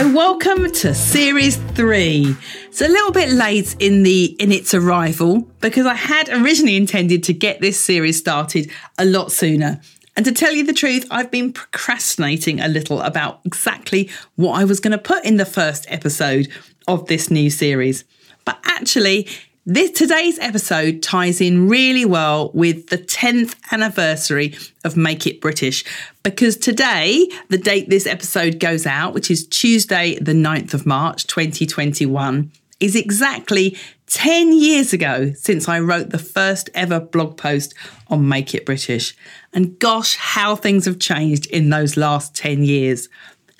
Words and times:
So 0.00 0.10
welcome 0.14 0.72
to 0.72 0.94
series 0.94 1.56
3. 1.56 2.34
It's 2.68 2.80
a 2.80 2.88
little 2.88 3.12
bit 3.12 3.28
late 3.28 3.76
in 3.80 4.02
the 4.02 4.34
in 4.40 4.50
its 4.50 4.72
arrival 4.72 5.42
because 5.60 5.84
I 5.84 5.92
had 5.92 6.30
originally 6.30 6.76
intended 6.76 7.22
to 7.24 7.34
get 7.34 7.60
this 7.60 7.78
series 7.78 8.16
started 8.18 8.70
a 8.96 9.04
lot 9.04 9.30
sooner. 9.30 9.78
And 10.16 10.24
to 10.24 10.32
tell 10.32 10.54
you 10.54 10.64
the 10.64 10.72
truth, 10.72 11.06
I've 11.10 11.30
been 11.30 11.52
procrastinating 11.52 12.62
a 12.62 12.68
little 12.68 13.02
about 13.02 13.40
exactly 13.44 14.08
what 14.36 14.58
I 14.58 14.64
was 14.64 14.80
going 14.80 14.92
to 14.92 14.96
put 14.96 15.22
in 15.26 15.36
the 15.36 15.44
first 15.44 15.84
episode 15.90 16.48
of 16.88 17.06
this 17.08 17.30
new 17.30 17.50
series. 17.50 18.04
But 18.46 18.58
actually, 18.64 19.28
this 19.66 19.90
today's 19.90 20.38
episode 20.38 21.02
ties 21.02 21.38
in 21.38 21.68
really 21.68 22.06
well 22.06 22.50
with 22.54 22.88
the 22.88 22.96
10th 22.96 23.56
anniversary 23.70 24.56
of 24.84 24.96
Make 24.96 25.26
It 25.26 25.40
British 25.40 25.84
because 26.22 26.56
today, 26.56 27.28
the 27.50 27.58
date 27.58 27.90
this 27.90 28.06
episode 28.06 28.58
goes 28.58 28.86
out, 28.86 29.12
which 29.12 29.30
is 29.30 29.46
Tuesday, 29.46 30.18
the 30.18 30.32
9th 30.32 30.72
of 30.72 30.86
March 30.86 31.26
2021, 31.26 32.50
is 32.80 32.96
exactly 32.96 33.76
10 34.06 34.52
years 34.52 34.94
ago 34.94 35.32
since 35.34 35.68
I 35.68 35.78
wrote 35.78 36.08
the 36.08 36.18
first 36.18 36.70
ever 36.74 36.98
blog 36.98 37.36
post 37.36 37.74
on 38.08 38.26
Make 38.26 38.54
It 38.54 38.64
British. 38.64 39.14
And 39.52 39.78
gosh, 39.78 40.16
how 40.16 40.56
things 40.56 40.86
have 40.86 40.98
changed 40.98 41.46
in 41.46 41.68
those 41.68 41.98
last 41.98 42.34
10 42.34 42.64
years. 42.64 43.10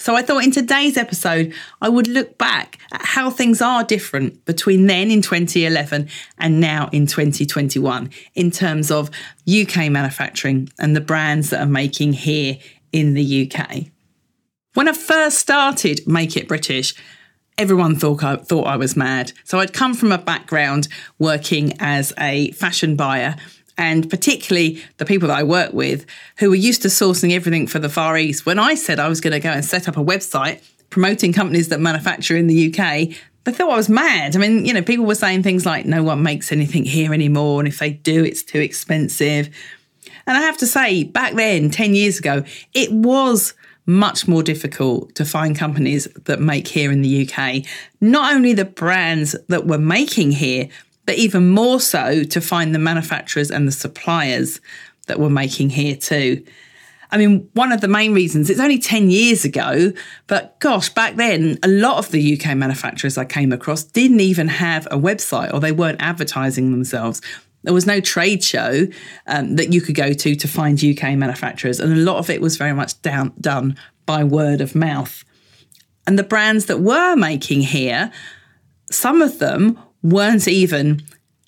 So 0.01 0.17
I 0.17 0.23
thought 0.23 0.45
in 0.45 0.51
today's 0.51 0.97
episode, 0.97 1.53
I 1.83 1.91
would 1.91 2.09
look 2.09 2.39
back 2.39 2.79
at 2.91 3.05
how 3.05 3.29
things 3.29 3.61
are 3.61 3.85
different 3.85 4.47
between 4.47 4.87
then 4.87 5.11
in 5.11 5.21
2011 5.21 6.09
and 6.39 6.59
now 6.59 6.89
in 6.91 7.07
2021 7.07 8.09
in 8.35 8.51
terms 8.51 8.91
of 8.91 9.11
UK 9.47 9.91
manufacturing 9.91 10.71
and 10.79 10.97
the 10.97 11.03
brands 11.03 11.51
that 11.51 11.61
are 11.61 11.67
making 11.67 12.15
here 12.15 12.57
in 12.93 13.13
the 13.13 13.53
UK. 13.53 13.89
When 14.73 14.89
I 14.89 14.95
first 14.95 15.39
started 15.39 16.07
Make 16.07 16.35
It 16.35 16.49
British, 16.49 16.95
everyone 17.59 17.95
thought 17.95 18.25
I, 18.25 18.37
thought 18.37 18.69
I 18.69 18.77
was 18.77 18.97
mad. 18.97 19.33
So 19.45 19.59
I'd 19.59 19.75
come 19.75 19.93
from 19.93 20.13
a 20.13 20.19
background 20.19 20.89
working 21.19 21.75
as 21.79 22.15
a 22.19 22.53
fashion 22.53 22.97
buyer 22.97 23.37
and 23.81 24.11
particularly 24.11 24.83
the 24.99 25.07
people 25.07 25.27
that 25.29 25.39
I 25.39 25.43
work 25.43 25.73
with 25.73 26.05
who 26.37 26.51
were 26.51 26.55
used 26.55 26.83
to 26.83 26.89
sourcing 26.89 27.33
everything 27.33 27.67
for 27.67 27.79
the 27.79 27.89
Far 27.89 28.19
East. 28.19 28.45
When 28.45 28.59
I 28.59 28.75
said 28.75 29.01
I 29.01 29.09
was 29.09 29.23
going 29.23 29.33
to 29.33 29.41
go 29.41 29.51
and 29.51 29.65
set 29.65 29.89
up 29.89 29.97
a 29.97 30.05
website 30.05 30.63
promoting 30.91 31.33
companies 31.33 31.71
that 31.71 31.81
manufacture 31.81 32.37
in 32.37 32.47
the 32.47 32.69
UK, 32.69 33.17
they 33.45 33.53
thought 33.53 33.71
I 33.71 33.77
was 33.77 33.89
mad. 33.89 34.37
I 34.37 34.39
mean, 34.39 34.67
you 34.67 34.75
know, 34.75 34.83
people 34.83 35.07
were 35.07 35.15
saying 35.15 35.45
things 35.45 35.65
like, 35.65 35.87
no 35.87 36.03
one 36.03 36.23
makes 36.23 36.53
anything 36.53 36.85
here 36.85 37.15
anymore. 37.15 37.59
And 37.59 37.67
if 37.67 37.79
they 37.79 37.93
do, 37.93 38.23
it's 38.23 38.43
too 38.43 38.61
expensive. 38.61 39.49
And 40.27 40.37
I 40.37 40.43
have 40.43 40.59
to 40.59 40.67
say, 40.67 41.05
back 41.05 41.35
then, 41.35 41.71
10 41.71 41.95
years 41.95 42.19
ago, 42.19 42.45
it 42.75 42.93
was 42.93 43.55
much 43.87 44.29
more 44.29 44.43
difficult 44.43 45.15
to 45.15 45.25
find 45.25 45.57
companies 45.57 46.07
that 46.27 46.39
make 46.39 46.69
here 46.69 46.93
in 46.93 47.01
the 47.01 47.27
UK. 47.27 47.65
Not 47.99 48.35
only 48.35 48.53
the 48.53 48.67
brands 48.67 49.35
that 49.49 49.67
were 49.67 49.79
making 49.79 50.33
here, 50.33 50.69
but 51.07 51.17
even 51.17 51.49
more 51.49 51.81
so 51.81 52.23
to 52.25 52.41
find 52.41 52.75
the 52.75 52.79
manufacturers 52.79 53.51
and 53.51 53.67
the 53.67 53.73
suppliers 53.73 54.61
that 55.07 55.19
were 55.19 55.31
making 55.31 55.71
here 55.71 55.97
too. 55.97 56.45
I 57.13 57.17
mean, 57.17 57.49
one 57.55 57.73
of 57.73 57.81
the 57.81 57.89
main 57.89 58.15
reasons, 58.15 58.51
it's 58.51 58.61
only 58.61 58.79
10 58.79 59.11
years 59.11 59.45
ago, 59.45 59.93
but 60.29 60.59
gosh, 60.61 60.89
back 60.91 61.17
then, 61.17 61.59
a 61.63 61.69
lot 61.69 61.99
of 61.99 62.11
the 62.11 62.39
UK 62.39 62.57
manufacturers 62.57 63.19
I 63.19 63.25
came 63.25 63.53
across 63.53 63.83
didn't 63.83 64.21
even 64.21 64.47
have 64.49 64.87
a 64.87 64.97
website 64.97 65.53
or 65.53 65.59
they 65.59 65.73
weren't 65.73 66.01
advertising 66.01 66.71
themselves. 66.71 67.21
There 67.63 67.75
was 67.75 67.87
no 67.87 68.01
trade 68.01 68.43
show 68.45 68.87
um, 69.27 69.57
that 69.57 69.73
you 69.73 69.81
could 69.81 69.97
go 69.97 70.13
to 70.13 70.35
to 70.35 70.49
find 70.49 70.83
UK 70.83 71.15
manufacturers, 71.15 71.79
and 71.79 71.93
a 71.93 71.97
lot 71.97 72.17
of 72.17 72.31
it 72.31 72.41
was 72.41 72.57
very 72.57 72.73
much 72.73 73.01
down, 73.03 73.35
done 73.41 73.77
by 74.07 74.25
word 74.25 74.61
of 74.61 74.75
mouth. 74.75 75.25
And 76.07 76.19
the 76.19 76.23
brands 76.23 76.67
that 76.67 76.81
were 76.81 77.17
making 77.17 77.61
here, 77.63 78.11
some 78.91 79.21
of 79.21 79.41
them 79.41 79.79
weren't 80.03 80.49
even 80.49 81.03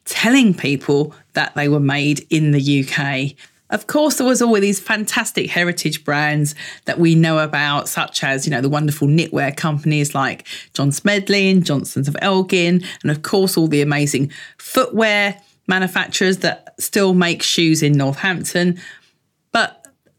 telling 0.05 0.55
people 0.55 1.15
that 1.35 1.55
they 1.55 1.69
were 1.69 1.81
made 1.81 2.27
in 2.31 2.51
the 2.51 2.85
UK. 2.85 3.37
Of 3.71 3.87
course, 3.87 4.17
there 4.17 4.27
was 4.27 4.43
all 4.43 4.53
these 4.61 4.79
fantastic 4.79 5.49
heritage 5.49 6.05
brands 6.05 6.55
that 6.85 6.99
we 6.99 7.15
know 7.15 7.39
about, 7.39 7.89
such 7.89 8.23
as, 8.23 8.47
you 8.47 8.51
know, 8.51 8.61
the 8.61 8.69
wonderful 8.69 9.09
knitwear 9.09 9.57
companies 9.57 10.15
like 10.15 10.47
John 10.75 10.93
Smedley 10.93 11.49
and 11.51 11.65
Johnstons 11.65 12.07
of 12.07 12.17
Elgin, 12.21 12.85
and 13.03 13.11
of 13.11 13.23
course, 13.23 13.57
all 13.57 13.69
the 13.69 13.81
amazing 13.81 14.31
footwear 14.59 15.41
manufacturers 15.67 16.39
that 16.39 16.75
still 16.79 17.15
make 17.15 17.43
shoes 17.43 17.83
in 17.83 17.93
Northampton. 17.93 18.79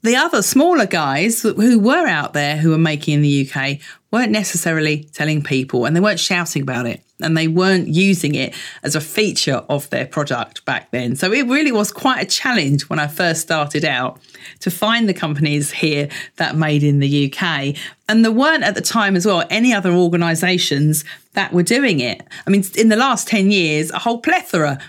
The 0.03 0.17
other 0.17 0.41
smaller 0.41 0.85
guys 0.85 1.43
who 1.43 1.79
were 1.79 2.05
out 2.07 2.33
there 2.33 2.57
who 2.57 2.71
were 2.71 2.77
making 2.77 3.13
in 3.13 3.21
the 3.21 3.49
UK 3.49 3.79
weren't 4.11 4.33
necessarily 4.33 5.05
telling 5.13 5.41
people 5.41 5.85
and 5.85 5.95
they 5.95 6.01
weren't 6.01 6.19
shouting 6.19 6.61
about 6.61 6.85
it 6.85 7.01
and 7.21 7.37
they 7.37 7.47
weren't 7.47 7.87
using 7.87 8.35
it 8.35 8.53
as 8.83 8.95
a 8.95 9.01
feature 9.01 9.63
of 9.69 9.89
their 9.91 10.05
product 10.05 10.65
back 10.65 10.91
then. 10.91 11.15
So 11.15 11.31
it 11.31 11.47
really 11.47 11.71
was 11.71 11.89
quite 11.89 12.21
a 12.21 12.25
challenge 12.25 12.89
when 12.89 12.99
I 12.99 13.07
first 13.07 13.41
started 13.41 13.85
out 13.85 14.19
to 14.59 14.69
find 14.69 15.07
the 15.07 15.13
companies 15.13 15.71
here 15.71 16.09
that 16.35 16.57
made 16.57 16.83
in 16.83 16.99
the 16.99 17.31
UK. 17.31 17.73
And 18.09 18.25
there 18.25 18.31
weren't 18.33 18.63
at 18.63 18.75
the 18.75 18.81
time 18.81 19.15
as 19.15 19.25
well 19.25 19.45
any 19.49 19.73
other 19.73 19.93
organisations 19.93 21.05
that 21.31 21.53
were 21.53 21.63
doing 21.63 22.01
it. 22.01 22.27
I 22.45 22.49
mean, 22.49 22.65
in 22.75 22.89
the 22.89 22.97
last 22.97 23.29
10 23.29 23.51
years, 23.51 23.89
a 23.91 23.99
whole 23.99 24.19
plethora 24.19 24.79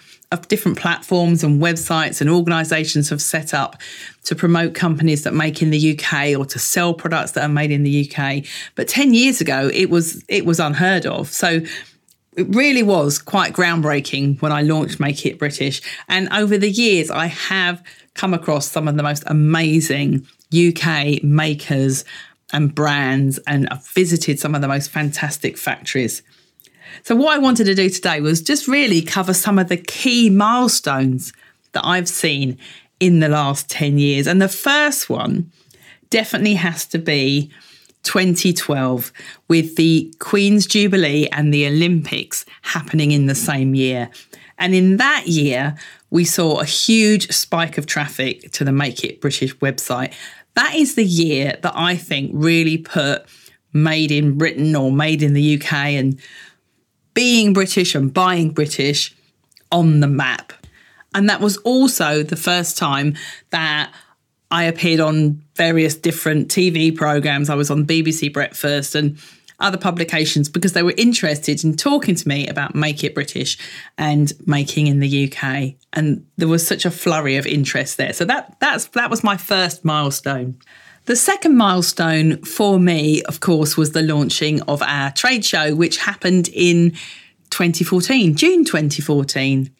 different 0.48 0.78
platforms 0.78 1.44
and 1.44 1.60
websites 1.60 2.20
and 2.20 2.28
organisations 2.28 3.08
have 3.10 3.22
set 3.22 3.54
up 3.54 3.76
to 4.24 4.34
promote 4.34 4.74
companies 4.74 5.22
that 5.24 5.34
make 5.34 5.62
in 5.62 5.70
the 5.70 5.98
UK 5.98 6.38
or 6.38 6.44
to 6.46 6.58
sell 6.58 6.94
products 6.94 7.32
that 7.32 7.44
are 7.44 7.48
made 7.48 7.70
in 7.70 7.82
the 7.82 8.10
UK. 8.10 8.44
But 8.74 8.88
10 8.88 9.14
years 9.14 9.40
ago, 9.40 9.70
it 9.72 9.90
was 9.90 10.24
it 10.28 10.44
was 10.44 10.60
unheard 10.60 11.06
of. 11.06 11.28
So 11.28 11.60
it 12.36 12.54
really 12.54 12.82
was 12.82 13.18
quite 13.18 13.52
groundbreaking 13.52 14.42
when 14.42 14.52
I 14.52 14.62
launched 14.62 14.98
Make 14.98 15.24
It 15.24 15.38
British. 15.38 15.80
And 16.08 16.28
over 16.32 16.58
the 16.58 16.70
years, 16.70 17.10
I 17.10 17.26
have 17.26 17.82
come 18.14 18.34
across 18.34 18.70
some 18.70 18.88
of 18.88 18.96
the 18.96 19.02
most 19.02 19.22
amazing 19.26 20.26
UK 20.52 21.22
makers 21.22 22.04
and 22.52 22.74
brands, 22.74 23.38
and 23.46 23.68
I've 23.70 23.86
visited 23.88 24.38
some 24.38 24.54
of 24.54 24.60
the 24.60 24.68
most 24.68 24.90
fantastic 24.90 25.56
factories. 25.56 26.22
So, 27.02 27.16
what 27.16 27.34
I 27.34 27.38
wanted 27.38 27.64
to 27.64 27.74
do 27.74 27.90
today 27.90 28.20
was 28.20 28.40
just 28.40 28.68
really 28.68 29.02
cover 29.02 29.34
some 29.34 29.58
of 29.58 29.68
the 29.68 29.76
key 29.76 30.30
milestones 30.30 31.32
that 31.72 31.84
I've 31.84 32.08
seen 32.08 32.58
in 33.00 33.20
the 33.20 33.28
last 33.28 33.68
10 33.70 33.98
years. 33.98 34.26
And 34.26 34.40
the 34.40 34.48
first 34.48 35.10
one 35.10 35.50
definitely 36.10 36.54
has 36.54 36.86
to 36.86 36.98
be 36.98 37.50
2012 38.04 39.12
with 39.48 39.76
the 39.76 40.14
Queen's 40.20 40.66
Jubilee 40.66 41.28
and 41.32 41.52
the 41.52 41.66
Olympics 41.66 42.44
happening 42.62 43.10
in 43.10 43.26
the 43.26 43.34
same 43.34 43.74
year. 43.74 44.10
And 44.58 44.74
in 44.74 44.98
that 44.98 45.26
year, 45.26 45.74
we 46.10 46.24
saw 46.24 46.60
a 46.60 46.64
huge 46.64 47.30
spike 47.32 47.76
of 47.76 47.86
traffic 47.86 48.52
to 48.52 48.64
the 48.64 48.72
Make 48.72 49.02
It 49.02 49.20
British 49.20 49.56
website. 49.56 50.14
That 50.54 50.74
is 50.76 50.94
the 50.94 51.04
year 51.04 51.58
that 51.62 51.72
I 51.74 51.96
think 51.96 52.30
really 52.32 52.78
put 52.78 53.24
made 53.72 54.12
in 54.12 54.38
Britain 54.38 54.76
or 54.76 54.92
made 54.92 55.22
in 55.22 55.32
the 55.32 55.60
UK 55.60 55.72
and 55.72 56.20
being 57.14 57.52
British 57.52 57.94
and 57.94 58.12
buying 58.12 58.50
British 58.50 59.14
on 59.72 60.00
the 60.00 60.08
map. 60.08 60.52
And 61.14 61.28
that 61.28 61.40
was 61.40 61.56
also 61.58 62.22
the 62.22 62.36
first 62.36 62.76
time 62.76 63.14
that 63.50 63.92
I 64.50 64.64
appeared 64.64 65.00
on 65.00 65.42
various 65.56 65.94
different 65.94 66.48
TV 66.48 66.94
programs. 66.94 67.50
I 67.50 67.54
was 67.54 67.70
on 67.70 67.86
BBC 67.86 68.32
Breakfast 68.32 68.94
and 68.94 69.18
other 69.60 69.78
publications 69.78 70.48
because 70.48 70.72
they 70.72 70.82
were 70.82 70.94
interested 70.96 71.64
in 71.64 71.76
talking 71.76 72.14
to 72.16 72.28
me 72.28 72.48
about 72.48 72.74
Make 72.74 73.04
It 73.04 73.14
British 73.14 73.56
and 73.96 74.32
making 74.46 74.88
in 74.88 74.98
the 75.00 75.32
UK. 75.32 75.74
And 75.92 76.26
there 76.36 76.48
was 76.48 76.66
such 76.66 76.84
a 76.84 76.90
flurry 76.90 77.36
of 77.36 77.46
interest 77.46 77.96
there. 77.96 78.12
So 78.12 78.24
that 78.24 78.56
that's 78.60 78.86
that 78.88 79.10
was 79.10 79.22
my 79.22 79.36
first 79.36 79.84
milestone. 79.84 80.58
The 81.06 81.16
second 81.16 81.56
milestone 81.56 82.38
for 82.38 82.80
me, 82.80 83.22
of 83.24 83.40
course, 83.40 83.76
was 83.76 83.92
the 83.92 84.00
launching 84.00 84.62
of 84.62 84.80
our 84.80 85.10
trade 85.12 85.44
show, 85.44 85.74
which 85.74 85.98
happened 85.98 86.48
in 86.48 86.92
2014, 87.50 88.34
June 88.34 88.64
2014. 88.64 89.70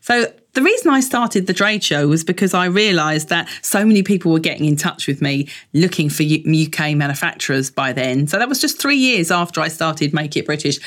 So 0.00 0.32
the 0.52 0.62
reason 0.62 0.92
I 0.92 1.00
started 1.00 1.48
the 1.48 1.52
trade 1.52 1.82
show 1.82 2.06
was 2.06 2.22
because 2.22 2.54
I 2.54 2.66
realised 2.66 3.28
that 3.30 3.48
so 3.62 3.84
many 3.84 4.04
people 4.04 4.30
were 4.30 4.38
getting 4.38 4.64
in 4.64 4.76
touch 4.76 5.08
with 5.08 5.20
me 5.20 5.48
looking 5.72 6.08
for 6.08 6.22
UK 6.22 6.96
manufacturers 6.96 7.70
by 7.70 7.92
then. 7.92 8.28
So 8.28 8.38
that 8.38 8.48
was 8.48 8.60
just 8.60 8.80
three 8.80 8.96
years 8.96 9.32
after 9.32 9.60
I 9.60 9.68
started 9.68 10.14
Make 10.14 10.36
It 10.36 10.46
British. 10.46 10.78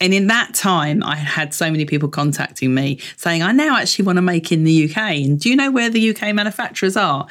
And 0.00 0.14
in 0.14 0.28
that 0.28 0.54
time, 0.54 1.02
I 1.02 1.16
had 1.16 1.52
so 1.52 1.70
many 1.70 1.84
people 1.84 2.08
contacting 2.08 2.74
me 2.74 3.00
saying, 3.16 3.42
I 3.42 3.52
now 3.52 3.76
actually 3.76 4.04
want 4.04 4.16
to 4.16 4.22
make 4.22 4.50
in 4.50 4.64
the 4.64 4.88
UK. 4.88 4.96
And 4.96 5.38
do 5.38 5.48
you 5.48 5.56
know 5.56 5.70
where 5.70 5.90
the 5.90 6.10
UK 6.10 6.34
manufacturers 6.34 6.96
are? 6.96 7.26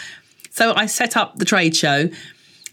So 0.51 0.73
I 0.75 0.85
set 0.85 1.17
up 1.17 1.37
the 1.37 1.45
trade 1.45 1.75
show 1.75 2.09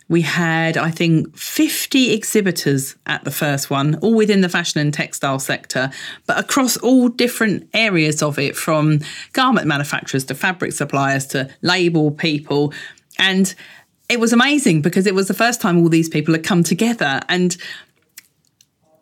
we 0.08 0.22
had, 0.22 0.78
I 0.78 0.90
think, 0.90 1.36
50 1.36 2.12
exhibitors 2.12 2.96
at 3.06 3.24
the 3.24 3.30
first 3.30 3.68
one, 3.68 3.96
all 3.96 4.14
within 4.14 4.40
the 4.40 4.48
fashion 4.48 4.80
and 4.80 4.92
textile 4.92 5.38
sector, 5.38 5.90
but 6.26 6.38
across 6.38 6.78
all 6.78 7.08
different 7.08 7.68
areas 7.74 8.22
of 8.22 8.38
it, 8.38 8.56
from 8.56 9.00
garment 9.34 9.66
manufacturers 9.66 10.24
to 10.24 10.34
fabric 10.34 10.72
suppliers 10.72 11.26
to 11.28 11.50
label 11.60 12.10
people. 12.10 12.72
And 13.18 13.54
it 14.08 14.18
was 14.18 14.32
amazing 14.32 14.80
because 14.80 15.06
it 15.06 15.14
was 15.14 15.28
the 15.28 15.34
first 15.34 15.60
time 15.60 15.78
all 15.78 15.90
these 15.90 16.08
people 16.08 16.32
had 16.32 16.44
come 16.44 16.62
together. 16.62 17.20
And 17.28 17.54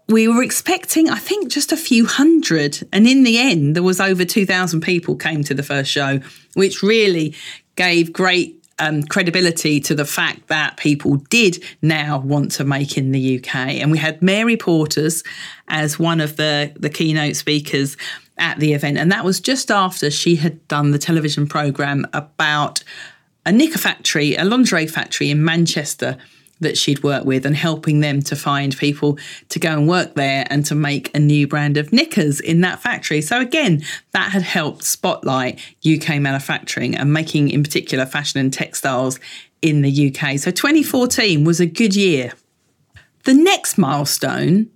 we 0.08 0.26
were 0.26 0.42
expecting, 0.42 1.08
I 1.08 1.18
think, 1.18 1.52
just 1.52 1.70
a 1.70 1.76
few 1.76 2.06
hundred. 2.06 2.80
And 2.92 3.06
in 3.06 3.22
the 3.22 3.38
end, 3.38 3.76
there 3.76 3.82
was 3.84 4.00
over 4.00 4.24
2,000 4.24 4.80
people 4.80 5.14
came 5.14 5.44
to 5.44 5.54
the 5.54 5.62
first 5.62 5.88
show, 5.88 6.18
which 6.54 6.82
really 6.82 7.36
gave 7.76 8.12
great 8.12 8.65
um, 8.78 9.02
credibility 9.04 9.80
to 9.80 9.94
the 9.94 10.04
fact 10.04 10.48
that 10.48 10.76
people 10.76 11.16
did 11.16 11.62
now 11.82 12.18
want 12.18 12.52
to 12.52 12.64
make 12.64 12.98
in 12.98 13.12
the 13.12 13.38
UK. 13.38 13.54
And 13.54 13.90
we 13.90 13.98
had 13.98 14.22
Mary 14.22 14.56
Portas 14.56 15.24
as 15.68 15.98
one 15.98 16.20
of 16.20 16.36
the, 16.36 16.72
the 16.76 16.90
keynote 16.90 17.36
speakers 17.36 17.96
at 18.38 18.58
the 18.58 18.74
event. 18.74 18.98
And 18.98 19.10
that 19.12 19.24
was 19.24 19.40
just 19.40 19.70
after 19.70 20.10
she 20.10 20.36
had 20.36 20.66
done 20.68 20.90
the 20.90 20.98
television 20.98 21.46
programme 21.46 22.06
about 22.12 22.82
a 23.46 23.52
knicker 23.52 23.78
factory, 23.78 24.34
a 24.34 24.44
lingerie 24.44 24.86
factory 24.86 25.30
in 25.30 25.44
Manchester 25.44 26.18
that 26.60 26.78
she'd 26.78 27.02
worked 27.02 27.26
with 27.26 27.44
and 27.44 27.56
helping 27.56 28.00
them 28.00 28.22
to 28.22 28.36
find 28.36 28.76
people 28.76 29.18
to 29.48 29.58
go 29.58 29.70
and 29.70 29.88
work 29.88 30.14
there 30.14 30.46
and 30.50 30.64
to 30.66 30.74
make 30.74 31.14
a 31.14 31.18
new 31.18 31.46
brand 31.46 31.76
of 31.76 31.92
knickers 31.92 32.40
in 32.40 32.60
that 32.62 32.80
factory. 32.80 33.20
So, 33.20 33.40
again, 33.40 33.82
that 34.12 34.32
had 34.32 34.42
helped 34.42 34.84
spotlight 34.84 35.60
UK 35.86 36.20
manufacturing 36.20 36.94
and 36.96 37.12
making, 37.12 37.50
in 37.50 37.62
particular, 37.62 38.06
fashion 38.06 38.40
and 38.40 38.52
textiles 38.52 39.20
in 39.62 39.82
the 39.82 40.08
UK. 40.08 40.38
So, 40.38 40.50
2014 40.50 41.44
was 41.44 41.60
a 41.60 41.66
good 41.66 41.94
year. 41.94 42.32
The 43.24 43.34
next 43.34 43.76
milestone 43.76 44.70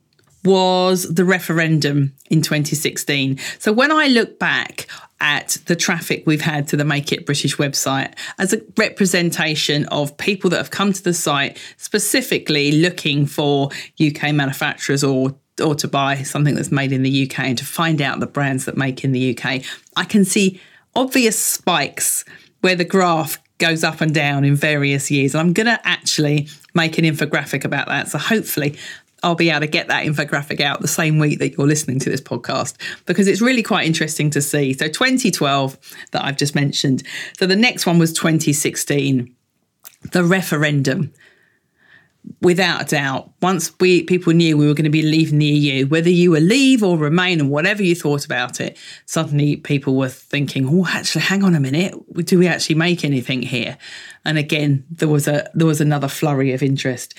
was 0.44 1.14
the 1.14 1.24
referendum 1.24 2.14
in 2.30 2.42
2016. 2.42 3.38
So, 3.58 3.72
when 3.72 3.90
I 3.90 4.08
look 4.08 4.38
back, 4.38 4.86
at 5.20 5.58
the 5.67 5.76
traffic 5.76 6.22
we've 6.26 6.40
had 6.40 6.67
to 6.69 6.76
the 6.76 6.84
Make 6.84 7.12
It 7.12 7.26
British 7.26 7.56
website 7.56 8.14
as 8.38 8.52
a 8.52 8.62
representation 8.76 9.84
of 9.87 10.17
people 10.17 10.50
that 10.50 10.56
have 10.56 10.70
come 10.70 10.93
to 10.93 11.02
the 11.02 11.14
site 11.14 11.58
specifically 11.76 12.72
looking 12.72 13.26
for 13.26 13.70
UK 14.05 14.32
manufacturers 14.32 15.05
or 15.05 15.34
or 15.61 15.75
to 15.75 15.88
buy 15.88 16.22
something 16.22 16.55
that's 16.55 16.72
made 16.72 16.90
in 16.90 17.02
the 17.02 17.25
UK 17.25 17.40
and 17.40 17.58
to 17.58 17.67
find 17.67 18.00
out 18.00 18.19
the 18.19 18.26
brands 18.26 18.64
that 18.64 18.78
make 18.78 19.05
in 19.05 19.12
the 19.12 19.37
UK. 19.37 19.62
I 19.94 20.05
can 20.05 20.25
see 20.25 20.58
obvious 20.96 21.38
spikes 21.38 22.25
where 22.61 22.75
the 22.75 22.84
graph 22.84 23.38
goes 23.58 23.84
up 23.84 24.00
and 24.00 24.12
down 24.12 24.44
in 24.44 24.56
various 24.56 25.11
years. 25.11 25.34
And 25.34 25.40
I'm 25.40 25.52
going 25.52 25.66
to 25.66 25.81
actually 25.87 26.49
make 26.75 26.99
an 26.99 27.05
infographic 27.05 27.64
about 27.64 27.88
that. 27.88 28.08
So 28.08 28.19
hopefully 28.19 28.76
I'll 29.22 29.34
be 29.34 29.50
able 29.50 29.61
to 29.61 29.67
get 29.67 29.88
that 29.88 30.06
infographic 30.06 30.61
out 30.61 30.81
the 30.81 30.88
same 30.88 31.19
week 31.19 31.38
that 31.40 31.56
you're 31.56 31.67
listening 31.67 31.99
to 32.00 32.11
this 32.11 32.20
podcast 32.20 32.76
because 33.06 33.28
it's 33.28 33.40
really 33.40 33.62
quite 33.62 33.87
interesting 33.87 34.31
to 34.31 34.40
see. 34.40 34.72
So 34.72 34.88
2012 34.88 35.78
that 36.12 36.25
I've 36.25 36.37
just 36.37 36.55
mentioned. 36.55 37.02
So 37.38 37.46
the 37.46 37.56
next 37.56 37.87
one 37.87 37.99
was 37.99 38.12
2016, 38.12 39.34
the 40.12 40.25
referendum. 40.25 41.12
Without 42.43 42.82
a 42.82 42.84
doubt, 42.84 43.32
once 43.40 43.72
we 43.81 44.02
people 44.02 44.34
knew 44.34 44.56
we 44.56 44.67
were 44.67 44.75
going 44.75 44.84
to 44.84 44.90
be 44.90 45.00
leaving 45.00 45.38
the 45.38 45.46
EU, 45.46 45.87
whether 45.87 46.11
you 46.11 46.31
were 46.31 46.40
leave 46.40 46.82
or 46.82 46.99
remain 46.99 47.40
and 47.40 47.49
whatever 47.49 47.82
you 47.82 47.94
thought 47.94 48.26
about 48.26 48.61
it, 48.61 48.76
suddenly 49.06 49.56
people 49.56 49.96
were 49.96 50.11
thinking, 50.11 50.69
"Oh, 50.69 50.87
actually, 50.87 51.23
hang 51.23 51.43
on 51.43 51.55
a 51.55 51.61
minute, 51.61 51.94
do 52.26 52.38
we 52.38 52.46
actually 52.46 52.75
make 52.75 53.06
anything 53.06 53.40
here?" 53.40 53.78
And 54.23 54.37
again, 54.37 54.84
there 54.90 55.08
was 55.08 55.26
a 55.26 55.50
there 55.55 55.66
was 55.66 55.81
another 55.81 56.08
flurry 56.08 56.52
of 56.52 56.62
interest. 56.62 57.14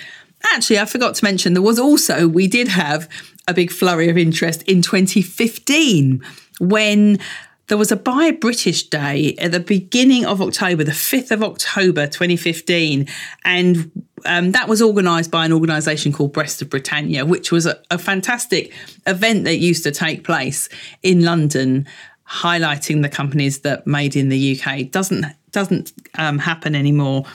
Actually, 0.54 0.80
I 0.80 0.86
forgot 0.86 1.16
to 1.16 1.26
mention 1.26 1.54
there 1.54 1.62
was 1.62 1.80
also, 1.80 2.28
we 2.28 2.48
did 2.48 2.68
have 2.68 3.08
a 3.48 3.54
big 3.54 3.72
flurry 3.72 4.10
of 4.10 4.18
interest 4.18 4.64
in 4.64 4.82
2015 4.82 6.24
when 6.60 7.20
there 7.68 7.78
was 7.78 7.92
a 7.92 7.96
Buy 7.96 8.32
British 8.32 8.90
Day 8.90 9.36
at 9.40 9.52
the 9.54 9.60
beginning 9.60 10.26
of 10.26 10.42
October, 10.42 10.84
the 10.84 10.92
5th 10.92 11.32
of 11.32 11.42
October 11.42 12.06
2015. 12.06 13.08
And 13.46 14.06
um, 14.26 14.52
that 14.52 14.68
was 14.68 14.82
organised 14.82 15.32
by 15.32 15.46
an 15.46 15.54
organisation 15.54 16.12
called 16.12 16.34
Best 16.34 16.62
of 16.62 16.70
Britannia, 16.70 17.26
which 17.26 17.52
was 17.52 17.66
a, 17.66 17.82
a 17.90 17.98
fantastic 17.98 18.74
event 19.08 19.46
that 19.46 19.58
used 19.58 19.84
to 19.84 19.92
take 19.92 20.24
place 20.24 20.68
in 21.02 21.24
London 21.24 21.88
highlighting 22.28 23.02
the 23.02 23.10
companies 23.10 23.60
that 23.60 23.86
made 23.86 24.16
in 24.16 24.30
the 24.30 24.60
UK 24.60 24.90
doesn't 24.90 25.26
doesn't 25.52 25.92
um, 26.16 26.40
happen 26.40 26.76
anymore 26.76 27.26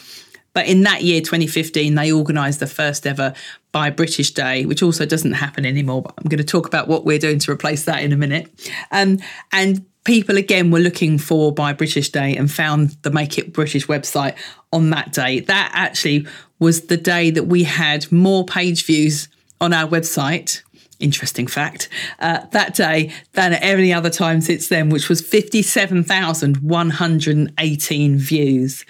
but 0.57 0.67
in 0.67 0.83
that 0.85 1.03
year, 1.03 1.21
2015, 1.21 1.97
they 1.97 2.11
organised 2.11 2.61
the 2.61 2.67
first 2.67 3.07
ever 3.07 3.35
Buy 3.73 3.91
British 3.91 4.31
Day, 4.31 4.65
which 4.65 4.83
also 4.83 5.05
doesn't 5.05 5.35
happen 5.35 5.67
anymore. 5.67 6.01
But 6.01 6.15
I'm 6.17 6.31
going 6.31 6.39
to 6.39 6.45
talk 6.45 6.67
about 6.67 6.89
what 6.89 7.05
we're 7.05 7.19
doing 7.19 7.39
to 7.41 7.53
replace 7.53 7.85
that 7.85 8.03
in 8.03 8.11
a 8.11 8.17
minute. 8.17 8.49
Um, 8.91 9.19
and 9.53 9.85
people 10.05 10.39
again 10.39 10.71
were 10.71 10.79
looking 10.79 11.19
for 11.19 11.53
Buy 11.53 11.75
British 11.75 12.09
Day 12.09 12.35
and 12.35 12.51
found 12.51 12.97
the 13.03 13.11
Make 13.11 13.37
It 13.37 13.53
British 13.53 13.87
website 13.87 14.35
on 14.73 14.89
that 14.91 15.13
day. 15.13 15.41
That 15.41 15.73
actually 15.75 16.27
was 16.59 16.87
the 16.87 16.97
day 16.97 17.31
that 17.33 17.45
we 17.45 17.65
had 17.65 18.11
more 18.11 18.47
page 18.47 18.87
views 18.87 19.29
on 19.61 19.75
our 19.75 19.87
website. 19.87 20.63
Interesting 21.01 21.49
fact, 21.49 21.91
uh, 22.19 22.47
that 22.53 22.75
day 22.75 23.13
than 23.35 23.53
at 23.53 23.63
any 23.63 23.93
other 23.93 24.09
time 24.09 24.41
since 24.41 24.69
then, 24.69 24.89
which 24.89 25.11
was 25.11 25.21
57,118 25.21 28.17
views. 28.17 28.87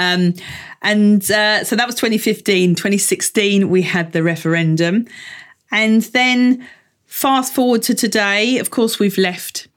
Um, 0.00 0.34
and 0.82 1.30
uh, 1.30 1.62
so 1.62 1.76
that 1.76 1.86
was 1.86 1.94
2015. 1.96 2.74
2016, 2.74 3.68
we 3.68 3.82
had 3.82 4.12
the 4.12 4.22
referendum. 4.22 5.06
And 5.70 6.02
then 6.02 6.66
fast 7.04 7.52
forward 7.52 7.82
to 7.82 7.94
today, 7.94 8.58
of 8.58 8.70
course, 8.70 8.98
we've 8.98 9.18
left 9.18 9.68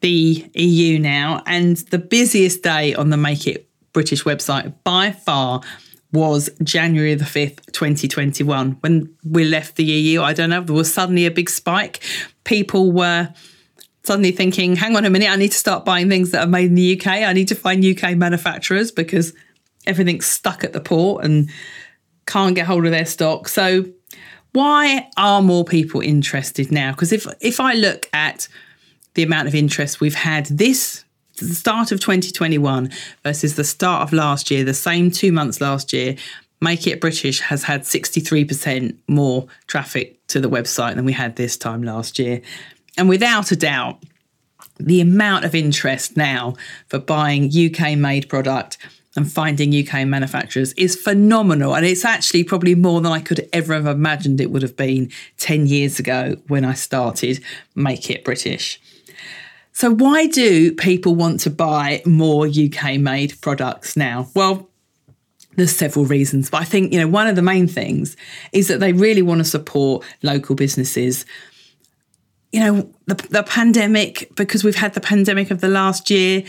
the 0.00 0.48
EU 0.54 0.98
now. 0.98 1.42
And 1.46 1.78
the 1.78 1.98
busiest 1.98 2.62
day 2.62 2.94
on 2.94 3.08
the 3.08 3.16
Make 3.16 3.46
It 3.46 3.66
British 3.94 4.24
website 4.24 4.74
by 4.84 5.12
far 5.12 5.62
was 6.12 6.50
January 6.62 7.14
the 7.14 7.24
5th, 7.24 7.72
2021. 7.72 8.72
When 8.80 9.16
we 9.24 9.44
left 9.44 9.76
the 9.76 9.84
EU, 9.84 10.20
I 10.20 10.34
don't 10.34 10.50
know, 10.50 10.60
there 10.60 10.74
was 10.74 10.92
suddenly 10.92 11.26
a 11.26 11.30
big 11.30 11.48
spike. 11.48 12.00
People 12.44 12.92
were 12.92 13.32
suddenly 14.04 14.30
thinking, 14.30 14.76
hang 14.76 14.94
on 14.94 15.04
a 15.04 15.10
minute, 15.10 15.30
I 15.30 15.36
need 15.36 15.52
to 15.52 15.58
start 15.58 15.84
buying 15.84 16.08
things 16.08 16.30
that 16.30 16.44
are 16.44 16.50
made 16.50 16.66
in 16.66 16.74
the 16.74 17.00
UK. 17.00 17.06
I 17.06 17.32
need 17.32 17.48
to 17.48 17.54
find 17.54 17.84
UK 17.84 18.16
manufacturers 18.16 18.92
because 18.92 19.32
everything's 19.86 20.26
stuck 20.26 20.64
at 20.64 20.72
the 20.72 20.80
port 20.80 21.24
and 21.24 21.50
can't 22.26 22.54
get 22.54 22.66
hold 22.66 22.84
of 22.84 22.90
their 22.90 23.06
stock. 23.06 23.48
So 23.48 23.84
why 24.52 25.08
are 25.16 25.42
more 25.42 25.64
people 25.64 26.00
interested 26.00 26.70
now? 26.70 26.92
Because 26.92 27.12
if 27.12 27.26
if 27.40 27.60
I 27.60 27.74
look 27.74 28.08
at 28.12 28.48
the 29.14 29.22
amount 29.22 29.46
of 29.46 29.54
interest 29.54 30.00
we've 30.00 30.14
had 30.14 30.46
this 30.46 31.04
the 31.38 31.54
start 31.54 31.90
of 31.90 32.00
2021 32.00 32.90
versus 33.24 33.56
the 33.56 33.64
start 33.64 34.02
of 34.02 34.12
last 34.12 34.50
year, 34.50 34.62
the 34.62 34.72
same 34.72 35.10
two 35.10 35.32
months 35.32 35.60
last 35.60 35.92
year, 35.92 36.14
Make 36.60 36.86
It 36.86 37.00
British 37.00 37.40
has 37.40 37.64
had 37.64 37.82
63% 37.82 38.96
more 39.08 39.46
traffic 39.66 40.24
to 40.28 40.40
the 40.40 40.48
website 40.48 40.94
than 40.94 41.04
we 41.04 41.12
had 41.12 41.34
this 41.36 41.56
time 41.56 41.82
last 41.82 42.18
year. 42.18 42.40
And 42.96 43.08
without 43.08 43.50
a 43.50 43.56
doubt, 43.56 44.02
the 44.78 45.00
amount 45.00 45.44
of 45.44 45.54
interest 45.54 46.16
now 46.16 46.54
for 46.88 46.98
buying 46.98 47.50
UK 47.50 47.98
made 47.98 48.28
product 48.28 48.78
and 49.16 49.30
finding 49.30 49.74
UK 49.74 50.06
manufacturers 50.06 50.72
is 50.72 50.96
phenomenal. 50.96 51.74
And 51.74 51.86
it's 51.86 52.04
actually 52.04 52.44
probably 52.44 52.74
more 52.74 53.00
than 53.00 53.12
I 53.12 53.20
could 53.20 53.48
ever 53.52 53.74
have 53.74 53.86
imagined 53.86 54.40
it 54.40 54.50
would 54.50 54.62
have 54.62 54.76
been 54.76 55.10
10 55.38 55.66
years 55.66 55.98
ago 55.98 56.36
when 56.48 56.64
I 56.64 56.74
started 56.74 57.42
Make 57.74 58.10
It 58.10 58.24
British. 58.24 58.80
So, 59.72 59.90
why 59.90 60.28
do 60.28 60.72
people 60.72 61.16
want 61.16 61.40
to 61.40 61.50
buy 61.50 62.00
more 62.06 62.46
UK 62.46 62.96
made 62.98 63.40
products 63.40 63.96
now? 63.96 64.28
Well, 64.34 64.70
there's 65.56 65.74
several 65.74 66.04
reasons, 66.04 66.50
but 66.50 66.60
I 66.60 66.64
think 66.64 66.92
you 66.92 67.00
know 67.00 67.08
one 67.08 67.26
of 67.26 67.34
the 67.34 67.42
main 67.42 67.66
things 67.66 68.16
is 68.52 68.68
that 68.68 68.78
they 68.78 68.92
really 68.92 69.22
want 69.22 69.40
to 69.40 69.44
support 69.44 70.04
local 70.22 70.54
businesses. 70.54 71.26
You 72.52 72.60
know, 72.60 72.90
the, 73.06 73.14
the 73.14 73.42
pandemic 73.42 74.30
because 74.36 74.62
we've 74.62 74.76
had 74.76 74.94
the 74.94 75.00
pandemic 75.00 75.50
of 75.50 75.60
the 75.60 75.68
last 75.68 76.08
year, 76.08 76.44